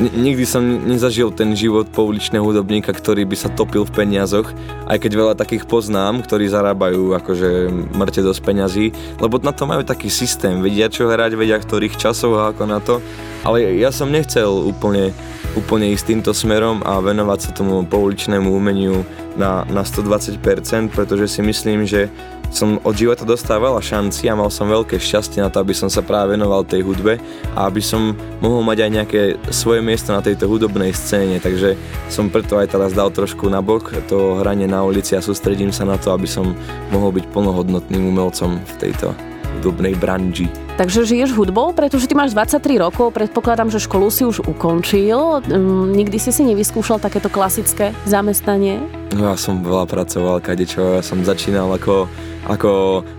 nikdy 0.00 0.44
som 0.44 0.62
nezažil 0.62 1.32
ten 1.32 1.56
život 1.56 1.88
pouličného 1.88 2.44
hudobníka, 2.44 2.92
ktorý 2.92 3.24
by 3.24 3.36
sa 3.36 3.48
topil 3.48 3.88
v 3.88 3.94
peniazoch, 4.04 4.52
aj 4.84 4.98
keď 5.00 5.12
veľa 5.16 5.34
takých 5.34 5.64
poznám, 5.64 6.20
ktorí 6.20 6.52
zarábajú 6.52 7.16
akože 7.16 7.72
mŕte 7.96 8.20
dosť 8.20 8.40
peňazí, 8.44 8.86
lebo 9.20 9.40
na 9.40 9.56
to 9.56 9.64
majú 9.64 9.80
taký 9.82 10.12
systém, 10.12 10.60
vedia 10.60 10.92
čo 10.92 11.08
hrať, 11.08 11.32
vedia 11.40 11.56
ktorých 11.56 11.96
časov 11.96 12.36
a 12.36 12.52
ako 12.52 12.64
na 12.68 12.78
to, 12.84 13.00
ale 13.40 13.80
ja 13.80 13.88
som 13.88 14.12
nechcel 14.12 14.48
úplne, 14.48 15.16
úplne 15.56 15.88
ísť 15.96 16.12
týmto 16.12 16.32
smerom 16.36 16.84
a 16.84 17.00
venovať 17.00 17.38
sa 17.40 17.50
tomu 17.56 17.80
pouličnému 17.88 18.52
umeniu 18.52 19.00
na, 19.40 19.64
na 19.72 19.80
120%, 19.80 20.92
pretože 20.92 21.38
si 21.38 21.40
myslím, 21.40 21.88
že 21.88 22.12
som 22.50 22.80
od 22.82 22.94
života 22.96 23.26
dostal 23.26 23.60
veľa 23.60 23.82
šanci 23.82 24.26
a 24.30 24.38
mal 24.38 24.48
som 24.48 24.70
veľké 24.70 24.96
šťastie 24.96 25.44
na 25.44 25.52
to, 25.52 25.60
aby 25.60 25.76
som 25.76 25.92
sa 25.92 26.00
práve 26.00 26.34
venoval 26.34 26.64
tej 26.64 26.82
hudbe 26.86 27.20
a 27.52 27.68
aby 27.68 27.82
som 27.84 28.16
mohol 28.40 28.64
mať 28.64 28.78
aj 28.86 28.90
nejaké 28.90 29.20
svoje 29.52 29.84
miesto 29.84 30.14
na 30.14 30.24
tejto 30.24 30.48
hudobnej 30.48 30.94
scéne, 30.96 31.38
takže 31.38 31.76
som 32.08 32.32
preto 32.32 32.56
aj 32.56 32.72
teraz 32.72 32.96
dal 32.96 33.12
trošku 33.12 33.46
na 33.52 33.60
bok 33.60 33.92
to 34.08 34.40
hranie 34.40 34.64
na 34.70 34.82
ulici 34.82 35.14
a 35.18 35.24
sústredím 35.24 35.70
sa 35.70 35.84
na 35.84 36.00
to, 36.00 36.14
aby 36.14 36.26
som 36.26 36.56
mohol 36.90 37.12
byť 37.12 37.28
plnohodnotným 37.30 38.02
umelcom 38.08 38.58
v 38.62 38.72
tejto 38.80 39.35
hudobnej 39.56 39.96
branži. 39.96 40.46
Takže 40.76 41.08
žiješ 41.08 41.32
hudbou, 41.32 41.72
pretože 41.72 42.04
ty 42.04 42.12
máš 42.12 42.36
23 42.36 42.76
rokov, 42.76 43.16
predpokladám, 43.16 43.72
že 43.72 43.80
školu 43.80 44.12
si 44.12 44.28
už 44.28 44.44
ukončil. 44.44 45.40
Um, 45.48 45.90
nikdy 45.96 46.20
si 46.20 46.30
si 46.30 46.44
nevyskúšal 46.44 47.00
takéto 47.00 47.32
klasické 47.32 47.96
zamestnanie? 48.04 48.84
No 49.16 49.32
ja 49.32 49.36
som 49.40 49.64
veľa 49.64 49.88
pracoval, 49.88 50.44
kadečo, 50.44 51.00
ja 51.00 51.02
som 51.02 51.24
začínal 51.24 51.72
ako, 51.72 52.04
ako 52.44 52.70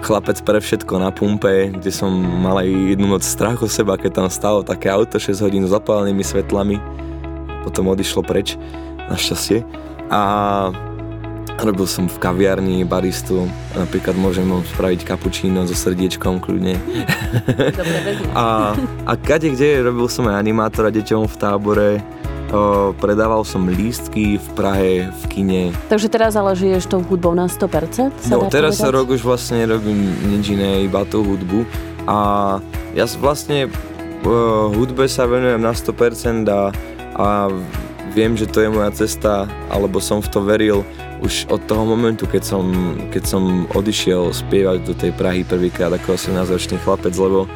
chlapec 0.05 0.37
pre 0.45 0.61
všetko 0.61 0.93
na 1.01 1.09
pumpe, 1.09 1.73
kde 1.73 1.89
som 1.89 2.13
mal 2.13 2.61
aj 2.61 2.69
jednu 2.69 3.09
noc 3.09 3.25
strach 3.25 3.57
o 3.65 3.67
seba, 3.67 3.97
keď 3.97 4.21
tam 4.21 4.27
stalo 4.29 4.61
také 4.61 4.93
auto 4.93 5.17
6 5.17 5.41
hodín 5.41 5.65
s 5.65 5.73
zapálenými 5.73 6.21
svetlami. 6.21 6.77
Potom 7.65 7.89
odišlo 7.89 8.21
preč, 8.21 8.53
našťastie. 9.09 9.65
A 10.07 10.21
Robil 11.57 11.89
som 11.89 12.05
v 12.05 12.17
kaviarni 12.21 12.85
baristu, 12.85 13.49
napríklad 13.73 14.13
môžem 14.13 14.45
spraviť 14.45 15.01
kapučíno 15.01 15.65
so 15.65 15.73
srdiečkom 15.73 16.37
kľudne. 16.37 16.77
a, 18.37 18.77
a 19.09 19.11
kade 19.17 19.49
kde 19.57 19.81
robil 19.81 20.05
som 20.05 20.29
aj 20.29 20.37
animátora 20.37 20.93
deťom 20.93 21.25
v 21.25 21.35
tábore, 21.41 21.89
o, 22.53 22.93
predával 22.93 23.41
som 23.41 23.65
lístky 23.65 24.37
v 24.37 24.47
Prahe, 24.53 24.93
v 25.09 25.23
kine. 25.33 25.63
Takže 25.89 26.13
teraz 26.13 26.37
ale 26.37 26.53
žiješ 26.53 26.93
tou 26.93 27.01
hudbou 27.01 27.33
na 27.33 27.49
100%? 27.49 28.29
No 28.29 28.45
teraz 28.53 28.77
sa 28.77 28.93
rok 28.93 29.09
už 29.09 29.25
vlastne 29.25 29.65
robím 29.65 30.13
nič 30.29 30.53
iné, 30.53 30.85
iba 30.85 31.09
tú 31.09 31.25
hudbu. 31.25 31.65
A 32.05 32.17
ja 32.93 33.09
vlastne 33.17 33.65
o, 34.21 34.69
hudbe 34.77 35.09
sa 35.09 35.25
venujem 35.25 35.57
na 35.57 35.73
100% 35.73 36.45
a, 36.53 36.69
a 37.17 37.49
viem, 38.13 38.37
že 38.37 38.45
to 38.45 38.61
je 38.61 38.69
moja 38.69 38.93
cesta, 38.93 39.49
alebo 39.73 39.97
som 39.97 40.21
v 40.21 40.29
to 40.29 40.39
veril 40.45 40.85
už 41.21 41.49
od 41.49 41.61
toho 41.65 41.83
momentu, 41.83 42.29
keď 42.29 42.43
som, 42.45 42.65
keď 43.09 43.23
som 43.25 43.43
odišiel 43.73 44.29
spievať 44.29 44.77
do 44.85 44.93
tej 44.93 45.11
Prahy 45.15 45.41
prvýkrát 45.41 45.89
ako 45.89 46.13
18-ročný 46.13 46.77
chlapec, 46.85 47.13
lebo 47.17 47.45
e, 47.45 47.49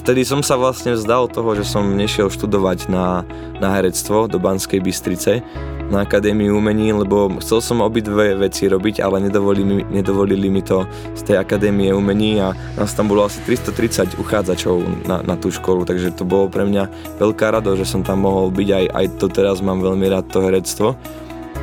vtedy 0.00 0.24
som 0.24 0.40
sa 0.40 0.56
vlastne 0.56 0.96
vzdal 0.96 1.28
toho, 1.28 1.52
že 1.58 1.68
som 1.68 1.84
nešiel 1.84 2.32
študovať 2.32 2.88
na, 2.88 3.22
na 3.60 3.68
herectvo 3.76 4.26
do 4.26 4.40
Banskej 4.40 4.80
Bystrice 4.80 5.44
na 5.88 6.04
Akadémii 6.04 6.52
umení, 6.52 6.92
lebo 6.92 7.32
chcel 7.40 7.64
som 7.64 7.80
obidve 7.80 8.36
veci 8.36 8.68
robiť, 8.68 9.00
ale 9.00 9.24
nedovolili 9.24 9.88
nedovolili 9.88 10.52
mi 10.52 10.60
to 10.60 10.84
z 11.16 11.32
tej 11.32 11.36
Akadémie 11.40 11.88
umení 11.96 12.36
a 12.44 12.52
nás 12.76 12.92
tam 12.92 13.08
bolo 13.08 13.24
asi 13.24 13.40
330 13.44 14.20
uchádzačov 14.20 15.08
na, 15.08 15.24
na 15.24 15.34
tú 15.40 15.48
školu, 15.48 15.88
takže 15.88 16.12
to 16.12 16.28
bolo 16.28 16.52
pre 16.52 16.68
mňa 16.68 17.16
veľká 17.16 17.56
radosť, 17.56 17.78
že 17.80 17.88
som 17.88 18.04
tam 18.04 18.28
mohol 18.28 18.52
byť, 18.52 18.68
aj, 18.68 18.84
aj 18.92 19.06
to 19.16 19.26
teraz 19.32 19.64
mám 19.64 19.80
veľmi 19.80 20.06
rád 20.12 20.28
to 20.28 20.44
herectvo 20.44 20.92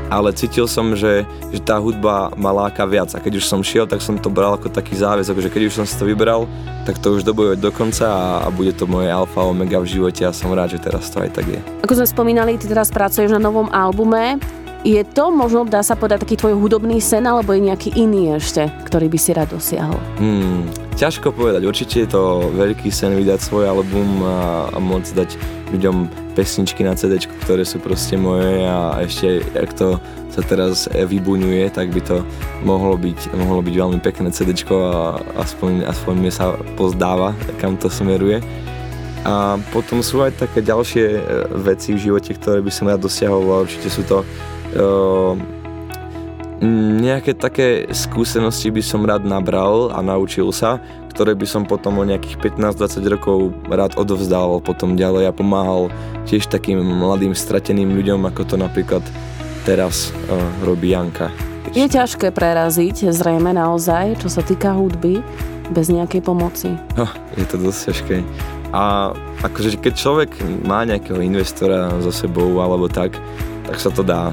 ale 0.10 0.34
cítil 0.34 0.70
som, 0.70 0.94
že, 0.94 1.26
že 1.50 1.60
tá 1.62 1.82
hudba 1.82 2.30
ma 2.38 2.54
láka 2.54 2.86
viac 2.86 3.14
a 3.16 3.22
keď 3.22 3.42
už 3.42 3.46
som 3.46 3.66
šiel, 3.66 3.90
tak 3.90 4.02
som 4.02 4.18
to 4.20 4.30
bral 4.30 4.54
ako 4.54 4.70
taký 4.70 4.94
záväzok, 4.94 5.42
že 5.42 5.50
keď 5.50 5.62
už 5.70 5.74
som 5.82 5.86
si 5.86 5.98
to 5.98 6.06
vybral, 6.06 6.46
tak 6.86 7.02
to 7.02 7.18
už 7.18 7.26
dobojuje 7.26 7.58
do 7.58 7.74
konca 7.74 8.06
a, 8.06 8.26
a 8.46 8.48
bude 8.54 8.74
to 8.78 8.86
moje 8.86 9.10
alfa 9.10 9.42
omega 9.42 9.82
v 9.82 9.90
živote 9.90 10.22
a 10.26 10.36
som 10.36 10.54
rád, 10.54 10.78
že 10.78 10.84
teraz 10.84 11.10
to 11.10 11.22
aj 11.22 11.34
tak 11.34 11.46
je. 11.50 11.60
Ako 11.82 11.98
sme 11.98 12.08
spomínali, 12.08 12.62
ty 12.62 12.70
teraz 12.70 12.94
pracuješ 12.94 13.34
na 13.34 13.42
novom 13.42 13.70
albume. 13.74 14.38
Je 14.86 15.02
to 15.02 15.34
možno, 15.34 15.66
dá 15.66 15.82
sa 15.82 15.98
povedať, 15.98 16.30
taký 16.30 16.38
tvoj 16.38 16.62
hudobný 16.62 17.02
sen, 17.02 17.26
alebo 17.26 17.58
je 17.58 17.74
nejaký 17.74 17.98
iný 17.98 18.38
ešte, 18.38 18.70
ktorý 18.86 19.10
by 19.10 19.18
si 19.18 19.34
rád 19.34 19.50
dosiahol? 19.58 19.98
Hmm, 20.22 20.70
ťažko 20.94 21.34
povedať. 21.34 21.66
Určite 21.66 22.06
je 22.06 22.10
to 22.14 22.54
veľký 22.54 22.94
sen 22.94 23.18
vydať 23.18 23.42
svoj 23.42 23.66
album 23.66 24.22
a, 24.22 24.70
a 24.70 24.78
môcť 24.78 25.12
dať 25.18 25.30
ľuďom 25.72 26.10
pesničky 26.36 26.86
na 26.86 26.94
CD, 26.94 27.18
ktoré 27.48 27.64
sú 27.66 27.82
proste 27.82 28.20
moje 28.20 28.68
a 28.68 29.00
ešte, 29.02 29.42
ak 29.56 29.72
to 29.74 29.98
sa 30.36 30.42
teraz 30.44 30.92
vybuňuje, 30.92 31.72
tak 31.72 31.96
by 31.96 32.02
to 32.04 32.22
mohlo 32.68 33.00
byť, 33.00 33.32
mohlo 33.40 33.64
byť 33.64 33.74
veľmi 33.74 34.00
pekné 34.04 34.30
CD 34.36 34.52
a 34.68 35.18
aspoň, 35.40 35.88
aspoň 35.88 36.14
mi 36.20 36.30
sa 36.30 36.60
pozdáva, 36.76 37.32
kam 37.58 37.80
to 37.80 37.88
smeruje. 37.88 38.44
A 39.26 39.58
potom 39.74 40.06
sú 40.06 40.22
aj 40.22 40.38
také 40.38 40.62
ďalšie 40.62 41.06
e, 41.18 41.22
veci 41.66 41.98
v 41.98 42.04
živote, 42.12 42.38
ktoré 42.38 42.62
by 42.62 42.70
som 42.70 42.86
rád 42.86 43.02
dosiahol 43.10 43.42
a 43.58 43.64
určite 43.66 43.90
sú 43.90 44.06
to 44.06 44.22
nejaké 47.04 47.36
také 47.36 47.84
skúsenosti 47.92 48.72
by 48.72 48.84
som 48.84 49.04
rád 49.04 49.28
nabral 49.28 49.92
a 49.92 50.00
naučil 50.00 50.56
sa, 50.56 50.80
ktoré 51.12 51.36
by 51.36 51.48
som 51.48 51.64
potom 51.68 52.00
o 52.00 52.08
nejakých 52.08 52.40
15-20 52.40 53.14
rokov 53.16 53.38
rád 53.68 53.96
odovzdal 54.00 54.60
potom 54.64 54.96
ďalej 54.96 55.32
a 55.32 55.36
pomáhal 55.36 55.92
tiež 56.28 56.48
takým 56.48 56.80
mladým 56.80 57.36
strateným 57.36 57.92
ľuďom, 57.96 58.24
ako 58.28 58.42
to 58.44 58.56
napríklad 58.60 59.04
teraz 59.68 60.12
uh, 60.12 60.36
robí 60.64 60.92
Janka. 60.92 61.32
Je 61.76 61.88
ťažké 61.88 62.32
preraziť, 62.32 63.12
zrejme 63.12 63.52
naozaj, 63.52 64.22
čo 64.24 64.30
sa 64.32 64.40
týka 64.46 64.72
hudby, 64.76 65.20
bez 65.74 65.90
nejakej 65.90 66.22
pomoci. 66.22 66.70
Oh, 66.96 67.10
je 67.36 67.46
to 67.50 67.58
dosť 67.58 67.80
ťažké. 67.90 68.16
A 68.76 69.16
akože 69.42 69.82
keď 69.82 69.94
človek 69.98 70.32
má 70.68 70.86
nejakého 70.86 71.24
investora 71.24 71.90
za 72.04 72.12
sebou 72.12 72.60
alebo 72.62 72.92
tak, 72.92 73.18
tak 73.66 73.78
sa 73.82 73.90
to 73.90 74.06
dá. 74.06 74.32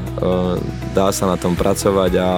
Dá 0.92 1.08
sa 1.10 1.24
na 1.28 1.36
tom 1.40 1.56
pracovať 1.56 2.12
a, 2.20 2.30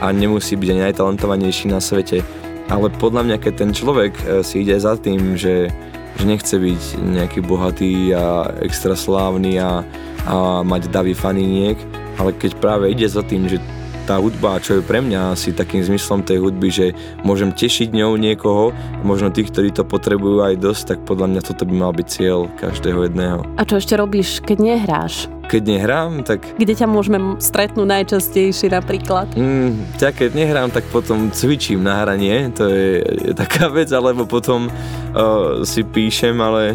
a 0.00 0.06
nemusí 0.12 0.54
byť 0.54 0.68
ani 0.70 0.82
najtalentovanejší 0.92 1.72
na 1.72 1.80
svete. 1.80 2.20
Ale 2.68 2.88
podľa 2.88 3.28
mňa, 3.28 3.36
keď 3.44 3.52
ten 3.60 3.70
človek 3.76 4.12
e, 4.16 4.22
si 4.40 4.64
ide 4.64 4.72
za 4.80 4.96
tým, 4.96 5.36
že, 5.36 5.68
že 6.16 6.24
nechce 6.24 6.56
byť 6.56 6.96
nejaký 6.96 7.44
bohatý 7.44 8.16
a 8.16 8.48
extra 8.64 8.96
slávny 8.96 9.60
a, 9.60 9.84
a 10.24 10.64
mať 10.64 10.88
davý 10.88 11.12
faniniek, 11.12 11.76
ale 12.16 12.32
keď 12.32 12.56
práve 12.56 12.88
ide 12.88 13.04
za 13.04 13.20
tým, 13.20 13.44
že 13.52 13.60
tá 14.04 14.20
hudba, 14.20 14.60
čo 14.60 14.80
je 14.80 14.82
pre 14.84 15.00
mňa 15.00 15.32
asi 15.32 15.56
takým 15.56 15.80
zmyslom 15.80 16.20
tej 16.24 16.40
hudby, 16.44 16.68
že 16.68 16.86
môžem 17.24 17.52
tešiť 17.52 17.92
ňou 17.96 18.20
niekoho, 18.20 18.76
možno 19.00 19.32
tých, 19.32 19.48
ktorí 19.48 19.72
to 19.72 19.84
potrebujú 19.84 20.44
aj 20.44 20.60
dosť, 20.60 20.82
tak 20.92 20.98
podľa 21.08 21.32
mňa 21.32 21.40
toto 21.40 21.64
by 21.64 21.74
mal 21.76 21.92
byť 21.96 22.06
cieľ 22.08 22.48
každého 22.60 23.08
jedného. 23.08 23.44
A 23.56 23.64
čo 23.64 23.80
ešte 23.80 23.96
robíš, 23.96 24.44
keď 24.44 24.58
nehráš? 24.60 25.33
Keď 25.44 25.62
nehrám, 25.62 26.26
tak... 26.26 26.42
Kde 26.58 26.74
ťa 26.74 26.88
môžeme 26.90 27.38
stretnúť 27.38 27.86
najčastejšie 27.86 28.72
napríklad? 28.74 29.30
Mm, 29.38 29.86
ťa 30.00 30.10
keď 30.10 30.30
nehrám, 30.34 30.68
tak 30.74 30.88
potom 30.90 31.30
cvičím 31.30 31.84
na 31.84 32.02
hranie, 32.02 32.50
to 32.50 32.66
je, 32.66 33.04
je 33.30 33.32
taká 33.36 33.70
vec, 33.70 33.92
alebo 33.94 34.26
potom 34.26 34.66
uh, 34.66 35.62
si 35.62 35.86
píšem, 35.86 36.34
ale 36.40 36.74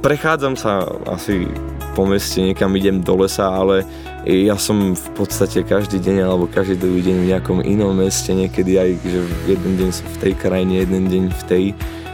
prechádzam 0.00 0.54
sa 0.54 0.86
asi 1.10 1.50
po 1.96 2.04
meste, 2.04 2.44
niekam 2.44 2.76
idem 2.76 3.00
do 3.00 3.16
lesa, 3.24 3.48
ale 3.48 3.82
ja 4.26 4.58
som 4.58 4.92
v 4.92 5.08
podstate 5.16 5.62
každý 5.62 6.02
deň 6.02 6.26
alebo 6.26 6.50
každý 6.50 6.76
druhý 6.76 7.00
deň 7.00 7.16
v 7.22 7.28
nejakom 7.30 7.58
inom 7.62 7.94
meste, 7.94 8.34
niekedy 8.34 8.76
aj, 8.76 8.90
že 9.00 9.20
jeden 9.48 9.72
deň 9.78 9.88
som 9.94 10.06
v 10.18 10.18
tej 10.28 10.32
krajine, 10.36 10.82
jeden 10.82 11.08
deň 11.08 11.24
v 11.30 11.42
tej. 11.46 11.64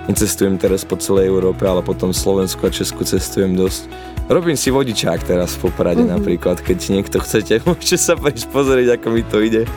Necestujem 0.02 0.58
teraz 0.58 0.82
po 0.82 0.98
celej 0.98 1.30
Európe, 1.30 1.62
ale 1.62 1.78
potom 1.78 2.10
Slovensku 2.10 2.66
a 2.66 2.74
Česku 2.74 3.06
cestujem 3.06 3.54
dosť. 3.54 3.86
Robím 4.32 4.56
si 4.56 4.72
vodičák 4.72 5.28
teraz 5.28 5.60
v 5.60 5.68
Poprade 5.68 6.00
mm-hmm. 6.00 6.16
napríklad, 6.16 6.64
keď 6.64 6.78
niekto 6.88 7.20
chcete, 7.20 7.60
môžete 7.68 8.00
sa 8.00 8.16
prísť 8.16 8.48
pozrieť, 8.48 8.96
ako 8.96 9.06
mi 9.12 9.20
to 9.28 9.44
ide. 9.44 9.68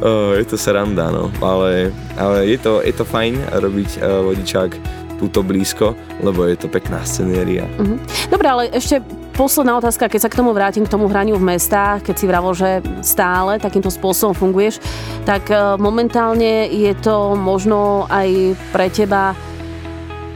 Uh, 0.00 0.32
je 0.40 0.48
to 0.48 0.56
sranda, 0.56 1.12
no, 1.12 1.28
ale, 1.44 1.92
ale 2.16 2.48
je, 2.48 2.56
to, 2.56 2.80
je 2.80 2.96
to 2.96 3.04
fajn 3.04 3.36
robiť 3.60 4.00
uh, 4.00 4.24
vodičák 4.24 4.72
túto 5.20 5.44
blízko, 5.44 5.92
lebo 6.24 6.48
je 6.48 6.56
to 6.56 6.72
pekná 6.72 7.04
scenéria. 7.04 7.68
Uh-huh. 7.76 8.00
Dobre, 8.32 8.48
ale 8.48 8.62
ešte 8.72 9.04
posledná 9.36 9.76
otázka, 9.76 10.08
keď 10.08 10.20
sa 10.24 10.32
k 10.32 10.40
tomu 10.40 10.56
vrátim, 10.56 10.88
k 10.88 10.92
tomu 10.96 11.04
hraniu 11.04 11.36
v 11.36 11.52
mestách, 11.52 12.00
keď 12.00 12.14
si 12.16 12.24
vravol, 12.24 12.56
že 12.56 12.80
stále 13.04 13.60
takýmto 13.60 13.92
spôsobom 13.92 14.32
funguješ, 14.32 14.80
tak 15.28 15.52
e, 15.52 15.76
momentálne 15.76 16.72
je 16.72 16.96
to 17.00 17.36
možno 17.36 18.08
aj 18.08 18.56
pre 18.72 18.88
teba 18.88 19.36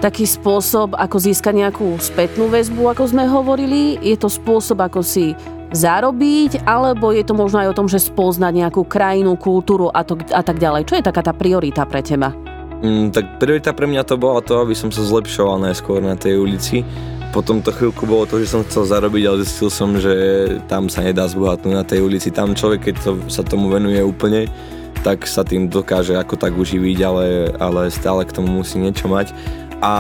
taký 0.05 0.29
spôsob, 0.29 0.93
ako 1.01 1.17
získať 1.17 1.65
nejakú 1.65 1.97
spätnú 1.97 2.53
väzbu, 2.53 2.93
ako 2.93 3.09
sme 3.09 3.25
hovorili. 3.25 3.97
Je 4.05 4.21
to 4.21 4.29
spôsob, 4.29 4.85
ako 4.85 5.01
si 5.01 5.33
zarobiť, 5.73 6.69
alebo 6.69 7.09
je 7.09 7.25
to 7.25 7.33
možno 7.33 7.65
aj 7.65 7.73
o 7.73 7.77
tom, 7.81 7.89
že 7.89 8.05
spoznať 8.05 8.53
nejakú 8.53 8.85
krajinu, 8.85 9.33
kultúru 9.41 9.89
a, 9.89 10.05
to, 10.05 10.21
a 10.29 10.45
tak 10.45 10.61
ďalej. 10.61 10.85
Čo 10.85 11.01
je 11.01 11.09
taká 11.09 11.25
tá 11.25 11.33
priorita 11.33 11.89
pre 11.89 12.05
teba? 12.05 12.37
Mm, 12.85 13.17
tak 13.17 13.41
priorita 13.41 13.73
pre 13.73 13.89
mňa 13.89 14.05
to 14.05 14.21
bola 14.21 14.45
to, 14.45 14.61
aby 14.61 14.77
som 14.77 14.93
sa 14.93 15.01
zlepšoval 15.01 15.57
najskôr 15.73 16.05
na 16.05 16.21
tej 16.21 16.37
ulici. 16.37 16.85
Potom 17.33 17.65
to 17.65 17.73
chvíľku 17.73 18.05
bolo 18.05 18.29
to, 18.29 18.39
že 18.45 18.53
som 18.53 18.61
chcel 18.61 18.85
zarobiť, 18.85 19.25
ale 19.25 19.43
zistil 19.43 19.73
som, 19.73 19.97
že 19.97 20.15
tam 20.69 20.93
sa 20.93 21.01
nedá 21.01 21.25
zbohatnúť 21.25 21.75
na 21.75 21.83
tej 21.83 22.05
ulici. 22.05 22.29
Tam 22.29 22.53
človek, 22.53 22.93
keď 22.93 22.95
to, 23.01 23.11
sa 23.33 23.41
tomu 23.41 23.73
venuje 23.73 23.99
úplne, 24.05 24.53
tak 25.05 25.29
sa 25.29 25.45
tým 25.45 25.69
dokáže 25.69 26.17
ako 26.17 26.41
tak 26.41 26.57
uživiť, 26.57 26.99
ale, 27.05 27.27
ale 27.61 27.93
stále 27.93 28.23
k 28.25 28.37
tomu 28.37 28.63
musí 28.63 28.79
niečo 28.79 29.11
mať. 29.11 29.37
A, 29.85 29.95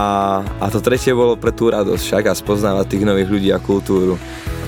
a 0.64 0.66
to 0.72 0.80
tretie 0.80 1.12
bolo 1.12 1.36
pre 1.36 1.52
tú 1.52 1.68
radosť 1.68 2.00
však 2.00 2.24
a 2.32 2.32
spoznávať 2.32 2.96
tých 2.96 3.04
nových 3.04 3.28
ľudí 3.28 3.52
a 3.52 3.60
kultúru 3.60 4.16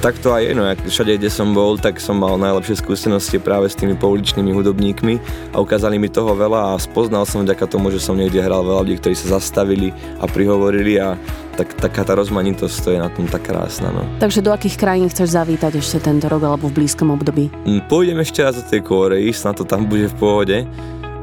tak 0.07 0.23
to 0.23 0.31
aj 0.31 0.45
je, 0.45 0.53
no 0.55 0.63
všade, 0.87 1.19
kde 1.19 1.31
som 1.33 1.51
bol, 1.57 1.75
tak 1.81 1.99
som 1.99 2.21
mal 2.21 2.37
najlepšie 2.37 2.79
skúsenosti 2.79 3.41
práve 3.41 3.67
s 3.67 3.75
tými 3.75 3.97
pouličnými 3.97 4.53
hudobníkmi 4.53 5.15
a 5.51 5.59
ukázali 5.59 5.97
mi 5.97 6.13
toho 6.13 6.37
veľa 6.37 6.77
a 6.77 6.81
spoznal 6.81 7.25
som 7.25 7.43
vďaka 7.43 7.67
tomu, 7.67 7.89
že 7.91 7.99
som 7.99 8.15
niekde 8.15 8.45
hral 8.45 8.63
veľa 8.63 8.87
ľudí, 8.87 9.01
ktorí 9.01 9.17
sa 9.17 9.41
zastavili 9.41 9.91
a 10.21 10.29
prihovorili 10.29 11.01
a 11.01 11.17
tak, 11.57 11.73
taká 11.81 12.05
tá 12.05 12.13
rozmanitosť 12.13 12.77
to 12.85 12.89
je 12.93 12.99
na 13.01 13.09
tom 13.09 13.25
tak 13.27 13.49
krásna. 13.49 13.89
No. 13.89 14.05
Takže 14.21 14.45
do 14.45 14.53
akých 14.53 14.77
krajín 14.77 15.09
chceš 15.09 15.33
zavítať 15.33 15.81
ešte 15.81 16.05
tento 16.05 16.29
rok 16.29 16.45
alebo 16.45 16.69
v 16.69 16.85
blízkom 16.85 17.11
období? 17.17 17.49
Mm, 17.65 17.89
pôjdem 17.89 18.21
ešte 18.21 18.45
raz 18.45 18.61
do 18.61 18.65
tej 18.69 18.85
Kórei, 18.85 19.33
snad 19.33 19.57
to 19.57 19.65
tam 19.65 19.89
bude 19.89 20.13
v 20.13 20.17
pohode 20.21 20.57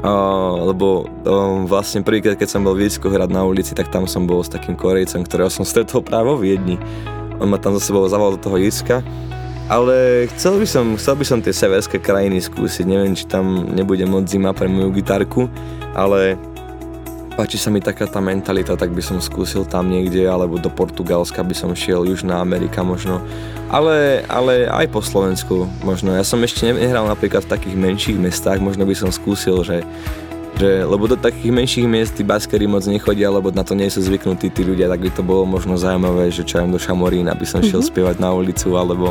Uh, 0.04 0.68
lebo 0.68 1.08
um, 1.24 1.64
vlastne 1.64 2.04
prvýkrát, 2.04 2.36
keď 2.36 2.52
som 2.52 2.60
bol 2.60 2.76
v 2.76 2.84
Viecku 2.84 3.08
hrať 3.08 3.30
na 3.32 3.40
ulici, 3.40 3.72
tak 3.72 3.88
tam 3.88 4.04
som 4.04 4.28
bol 4.28 4.44
s 4.44 4.52
takým 4.52 4.76
Korejcom, 4.76 5.24
ktorého 5.24 5.48
som 5.48 5.64
stretol 5.64 6.04
práve 6.04 6.28
v 6.36 6.52
Viedni. 6.52 6.76
On 7.40 7.48
ma 7.48 7.56
tam 7.56 7.72
za 7.72 7.88
sebou 7.88 8.04
zavolal 8.04 8.36
do 8.36 8.44
toho 8.44 8.60
Jirska. 8.60 9.00
Ale 9.72 10.28
chcel 10.36 10.60
by 10.60 10.66
som, 10.68 10.92
chcel 11.00 11.16
by 11.16 11.24
som 11.24 11.40
tie 11.40 11.56
severské 11.56 11.96
krajiny 11.96 12.36
skúsiť. 12.36 12.84
Neviem, 12.84 13.16
či 13.16 13.24
tam 13.24 13.72
nebude 13.72 14.04
moc 14.04 14.28
zima 14.28 14.52
pre 14.52 14.68
moju 14.68 14.92
gitarku, 14.92 15.48
ale 15.96 16.36
páči 17.34 17.58
sa 17.58 17.68
mi 17.68 17.82
taká 17.82 18.06
tá 18.06 18.22
mentalita, 18.22 18.78
tak 18.78 18.94
by 18.94 19.02
som 19.02 19.18
skúsil 19.18 19.66
tam 19.66 19.90
niekde, 19.90 20.22
alebo 20.30 20.56
do 20.56 20.70
Portugalska 20.70 21.42
by 21.42 21.54
som 21.54 21.74
šiel, 21.74 22.06
Južná 22.06 22.38
Amerika 22.38 22.86
možno. 22.86 23.18
Ale, 23.74 24.22
ale 24.30 24.70
aj 24.70 24.86
po 24.94 25.02
Slovensku 25.02 25.66
možno. 25.82 26.14
Ja 26.14 26.22
som 26.22 26.38
ešte 26.46 26.70
nehral 26.70 27.10
napríklad 27.10 27.42
v 27.42 27.52
takých 27.58 27.76
menších 27.76 28.18
mestách, 28.22 28.62
možno 28.62 28.86
by 28.86 28.94
som 28.94 29.10
skúsil, 29.10 29.66
že 29.66 29.82
že, 30.54 30.86
lebo 30.86 31.10
do 31.10 31.18
takých 31.18 31.50
menších 31.50 31.86
miest 31.86 32.14
tí 32.14 32.22
baskery 32.22 32.70
moc 32.70 32.86
nechodia, 32.86 33.26
lebo 33.26 33.50
na 33.50 33.66
to 33.66 33.74
nie 33.74 33.90
sú 33.90 33.98
zvyknutí 34.02 34.54
tí 34.54 34.62
ľudia, 34.62 34.86
tak 34.86 35.02
by 35.02 35.10
to 35.10 35.22
bolo 35.26 35.42
možno 35.42 35.74
zaujímavé, 35.74 36.30
že 36.30 36.46
čo 36.46 36.62
do 36.62 36.78
Šamorín, 36.78 37.26
aby 37.26 37.42
som 37.42 37.58
šiel 37.58 37.82
mm-hmm. 37.82 37.90
spievať 37.90 38.16
na 38.22 38.30
ulicu, 38.30 38.78
alebo, 38.78 39.10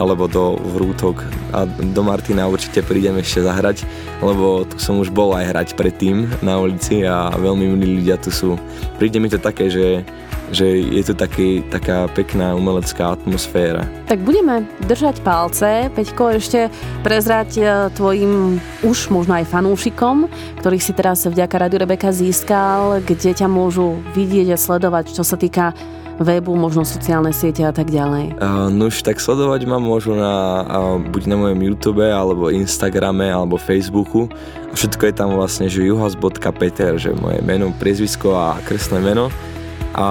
alebo 0.00 0.24
do 0.24 0.56
Vrútok 0.72 1.20
a 1.52 1.68
do 1.68 2.02
Martina 2.02 2.48
určite 2.48 2.80
prídem 2.80 3.20
ešte 3.20 3.44
zahrať, 3.44 3.84
lebo 4.24 4.64
tu 4.64 4.80
som 4.80 4.96
už 4.96 5.12
bol 5.12 5.36
aj 5.36 5.52
hrať 5.52 5.68
predtým 5.76 6.24
na 6.40 6.56
ulici 6.56 7.04
a 7.04 7.28
veľmi 7.36 7.76
milí 7.76 8.00
ľudia 8.00 8.16
tu 8.16 8.32
sú. 8.32 8.56
Príde 8.96 9.20
mi 9.20 9.28
to 9.28 9.36
také, 9.36 9.68
že 9.68 10.00
že 10.50 10.66
je 10.66 11.02
to 11.06 11.14
taký, 11.14 11.62
taká 11.70 12.10
pekná 12.10 12.54
umelecká 12.58 13.14
atmosféra. 13.14 13.86
Tak 14.10 14.22
budeme 14.26 14.66
držať 14.86 15.22
palce. 15.22 15.88
Peťko, 15.94 16.36
ešte 16.38 16.68
prezrať 17.06 17.50
e, 17.58 17.62
tvojim 17.94 18.58
už 18.82 19.14
možno 19.14 19.38
aj 19.38 19.46
fanúšikom, 19.46 20.26
ktorých 20.62 20.82
si 20.82 20.92
teraz 20.92 21.22
vďaka 21.22 21.56
Radio 21.56 21.86
Rebeka 21.86 22.10
získal, 22.10 23.02
kde 23.06 23.30
ťa 23.34 23.46
môžu 23.46 24.02
vidieť 24.14 24.54
a 24.54 24.58
sledovať, 24.58 25.14
čo 25.14 25.22
sa 25.22 25.38
týka 25.38 25.72
webu, 26.20 26.52
možno 26.52 26.84
sociálne 26.84 27.32
siete 27.32 27.64
a 27.64 27.72
tak 27.72 27.88
ďalej? 27.88 28.36
Uh, 28.36 28.68
už 28.68 29.00
tak 29.00 29.16
sledovať 29.16 29.64
ma 29.64 29.80
môžu 29.80 30.12
na, 30.12 30.66
uh, 30.68 31.00
buď 31.00 31.32
na 31.32 31.36
mojom 31.40 31.60
YouTube, 31.64 32.04
alebo 32.04 32.52
Instagrame, 32.52 33.32
alebo 33.32 33.56
Facebooku. 33.56 34.28
A 34.68 34.76
všetko 34.76 35.08
je 35.08 35.14
tam 35.16 35.32
vlastne, 35.32 35.72
že 35.72 35.88
juhas.peter, 35.88 37.00
že 37.00 37.16
moje 37.16 37.40
meno, 37.40 37.72
priezvisko 37.72 38.36
a 38.36 38.60
krstné 38.60 39.00
meno 39.00 39.32
a, 39.90 40.08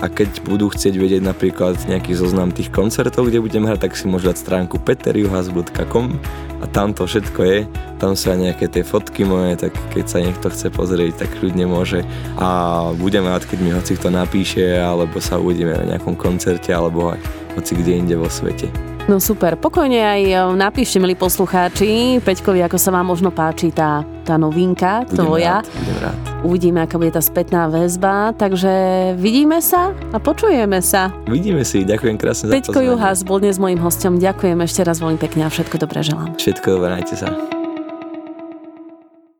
a 0.00 0.06
keď 0.12 0.44
budú 0.44 0.68
chcieť 0.68 0.94
vedieť 1.00 1.22
napríklad 1.24 1.80
nejaký 1.88 2.12
zoznam 2.12 2.52
tých 2.52 2.68
koncertov, 2.68 3.32
kde 3.32 3.40
budem 3.40 3.64
hrať, 3.64 3.88
tak 3.88 3.96
si 3.96 4.04
môžu 4.04 4.28
dať 4.28 4.36
stránku 4.44 4.76
peterjuhas.com 4.84 6.20
a 6.60 6.64
tam 6.68 6.92
to 6.92 7.08
všetko 7.08 7.40
je, 7.44 7.58
tam 7.96 8.12
sú 8.12 8.32
aj 8.32 8.38
nejaké 8.40 8.66
tie 8.68 8.84
fotky 8.84 9.24
moje, 9.24 9.56
tak 9.68 9.72
keď 9.96 10.04
sa 10.04 10.18
niekto 10.20 10.52
chce 10.52 10.68
pozrieť, 10.68 11.24
tak 11.24 11.30
ľudne 11.40 11.64
môže 11.64 12.04
a 12.36 12.88
budem 12.96 13.24
rád, 13.24 13.48
keď 13.48 13.58
mi 13.64 13.72
hoci 13.72 13.96
kto 13.96 14.12
napíše, 14.12 14.76
alebo 14.76 15.16
sa 15.20 15.40
uvidíme 15.40 15.72
na 15.72 15.96
nejakom 15.96 16.16
koncerte, 16.16 16.72
alebo 16.72 17.16
aj 17.16 17.20
hoci 17.56 17.72
kde 17.76 17.92
inde 18.04 18.16
vo 18.20 18.28
svete. 18.28 18.93
No 19.04 19.20
super, 19.20 19.52
pokojne 19.60 20.00
aj 20.00 20.22
e, 20.24 20.34
napíšte, 20.56 20.96
milí 20.96 21.12
poslucháči, 21.12 22.24
Peťkovi, 22.24 22.64
ako 22.64 22.80
sa 22.80 22.88
vám 22.88 23.04
možno 23.04 23.28
páči 23.28 23.68
tá, 23.68 24.00
tá 24.24 24.40
novinka 24.40 25.04
budem 25.04 25.16
tvoja. 25.20 25.54
Rád, 25.60 25.68
budem 25.76 25.98
rád. 26.00 26.16
Uvidíme, 26.40 26.78
aká 26.80 26.96
bude 26.96 27.12
tá 27.12 27.20
spätná 27.20 27.68
väzba, 27.68 28.32
takže 28.32 28.72
vidíme 29.20 29.60
sa 29.60 29.92
a 30.08 30.16
počujeme 30.16 30.80
sa. 30.80 31.12
Vidíme 31.28 31.68
si, 31.68 31.84
ďakujem 31.84 32.16
krásne 32.16 32.48
Peťko 32.48 32.72
za 32.72 32.80
Peťko 32.80 32.80
Juhas 32.80 33.18
bol 33.28 33.44
dnes 33.44 33.60
mojim 33.60 33.76
hostom, 33.84 34.16
ďakujem 34.16 34.56
ešte 34.64 34.80
raz 34.88 35.04
veľmi 35.04 35.20
pekne 35.20 35.44
a 35.44 35.52
všetko 35.52 35.76
dobré 35.76 36.00
želám. 36.00 36.32
Všetko 36.40 36.80
dobré, 36.80 37.04
sa. 37.12 37.53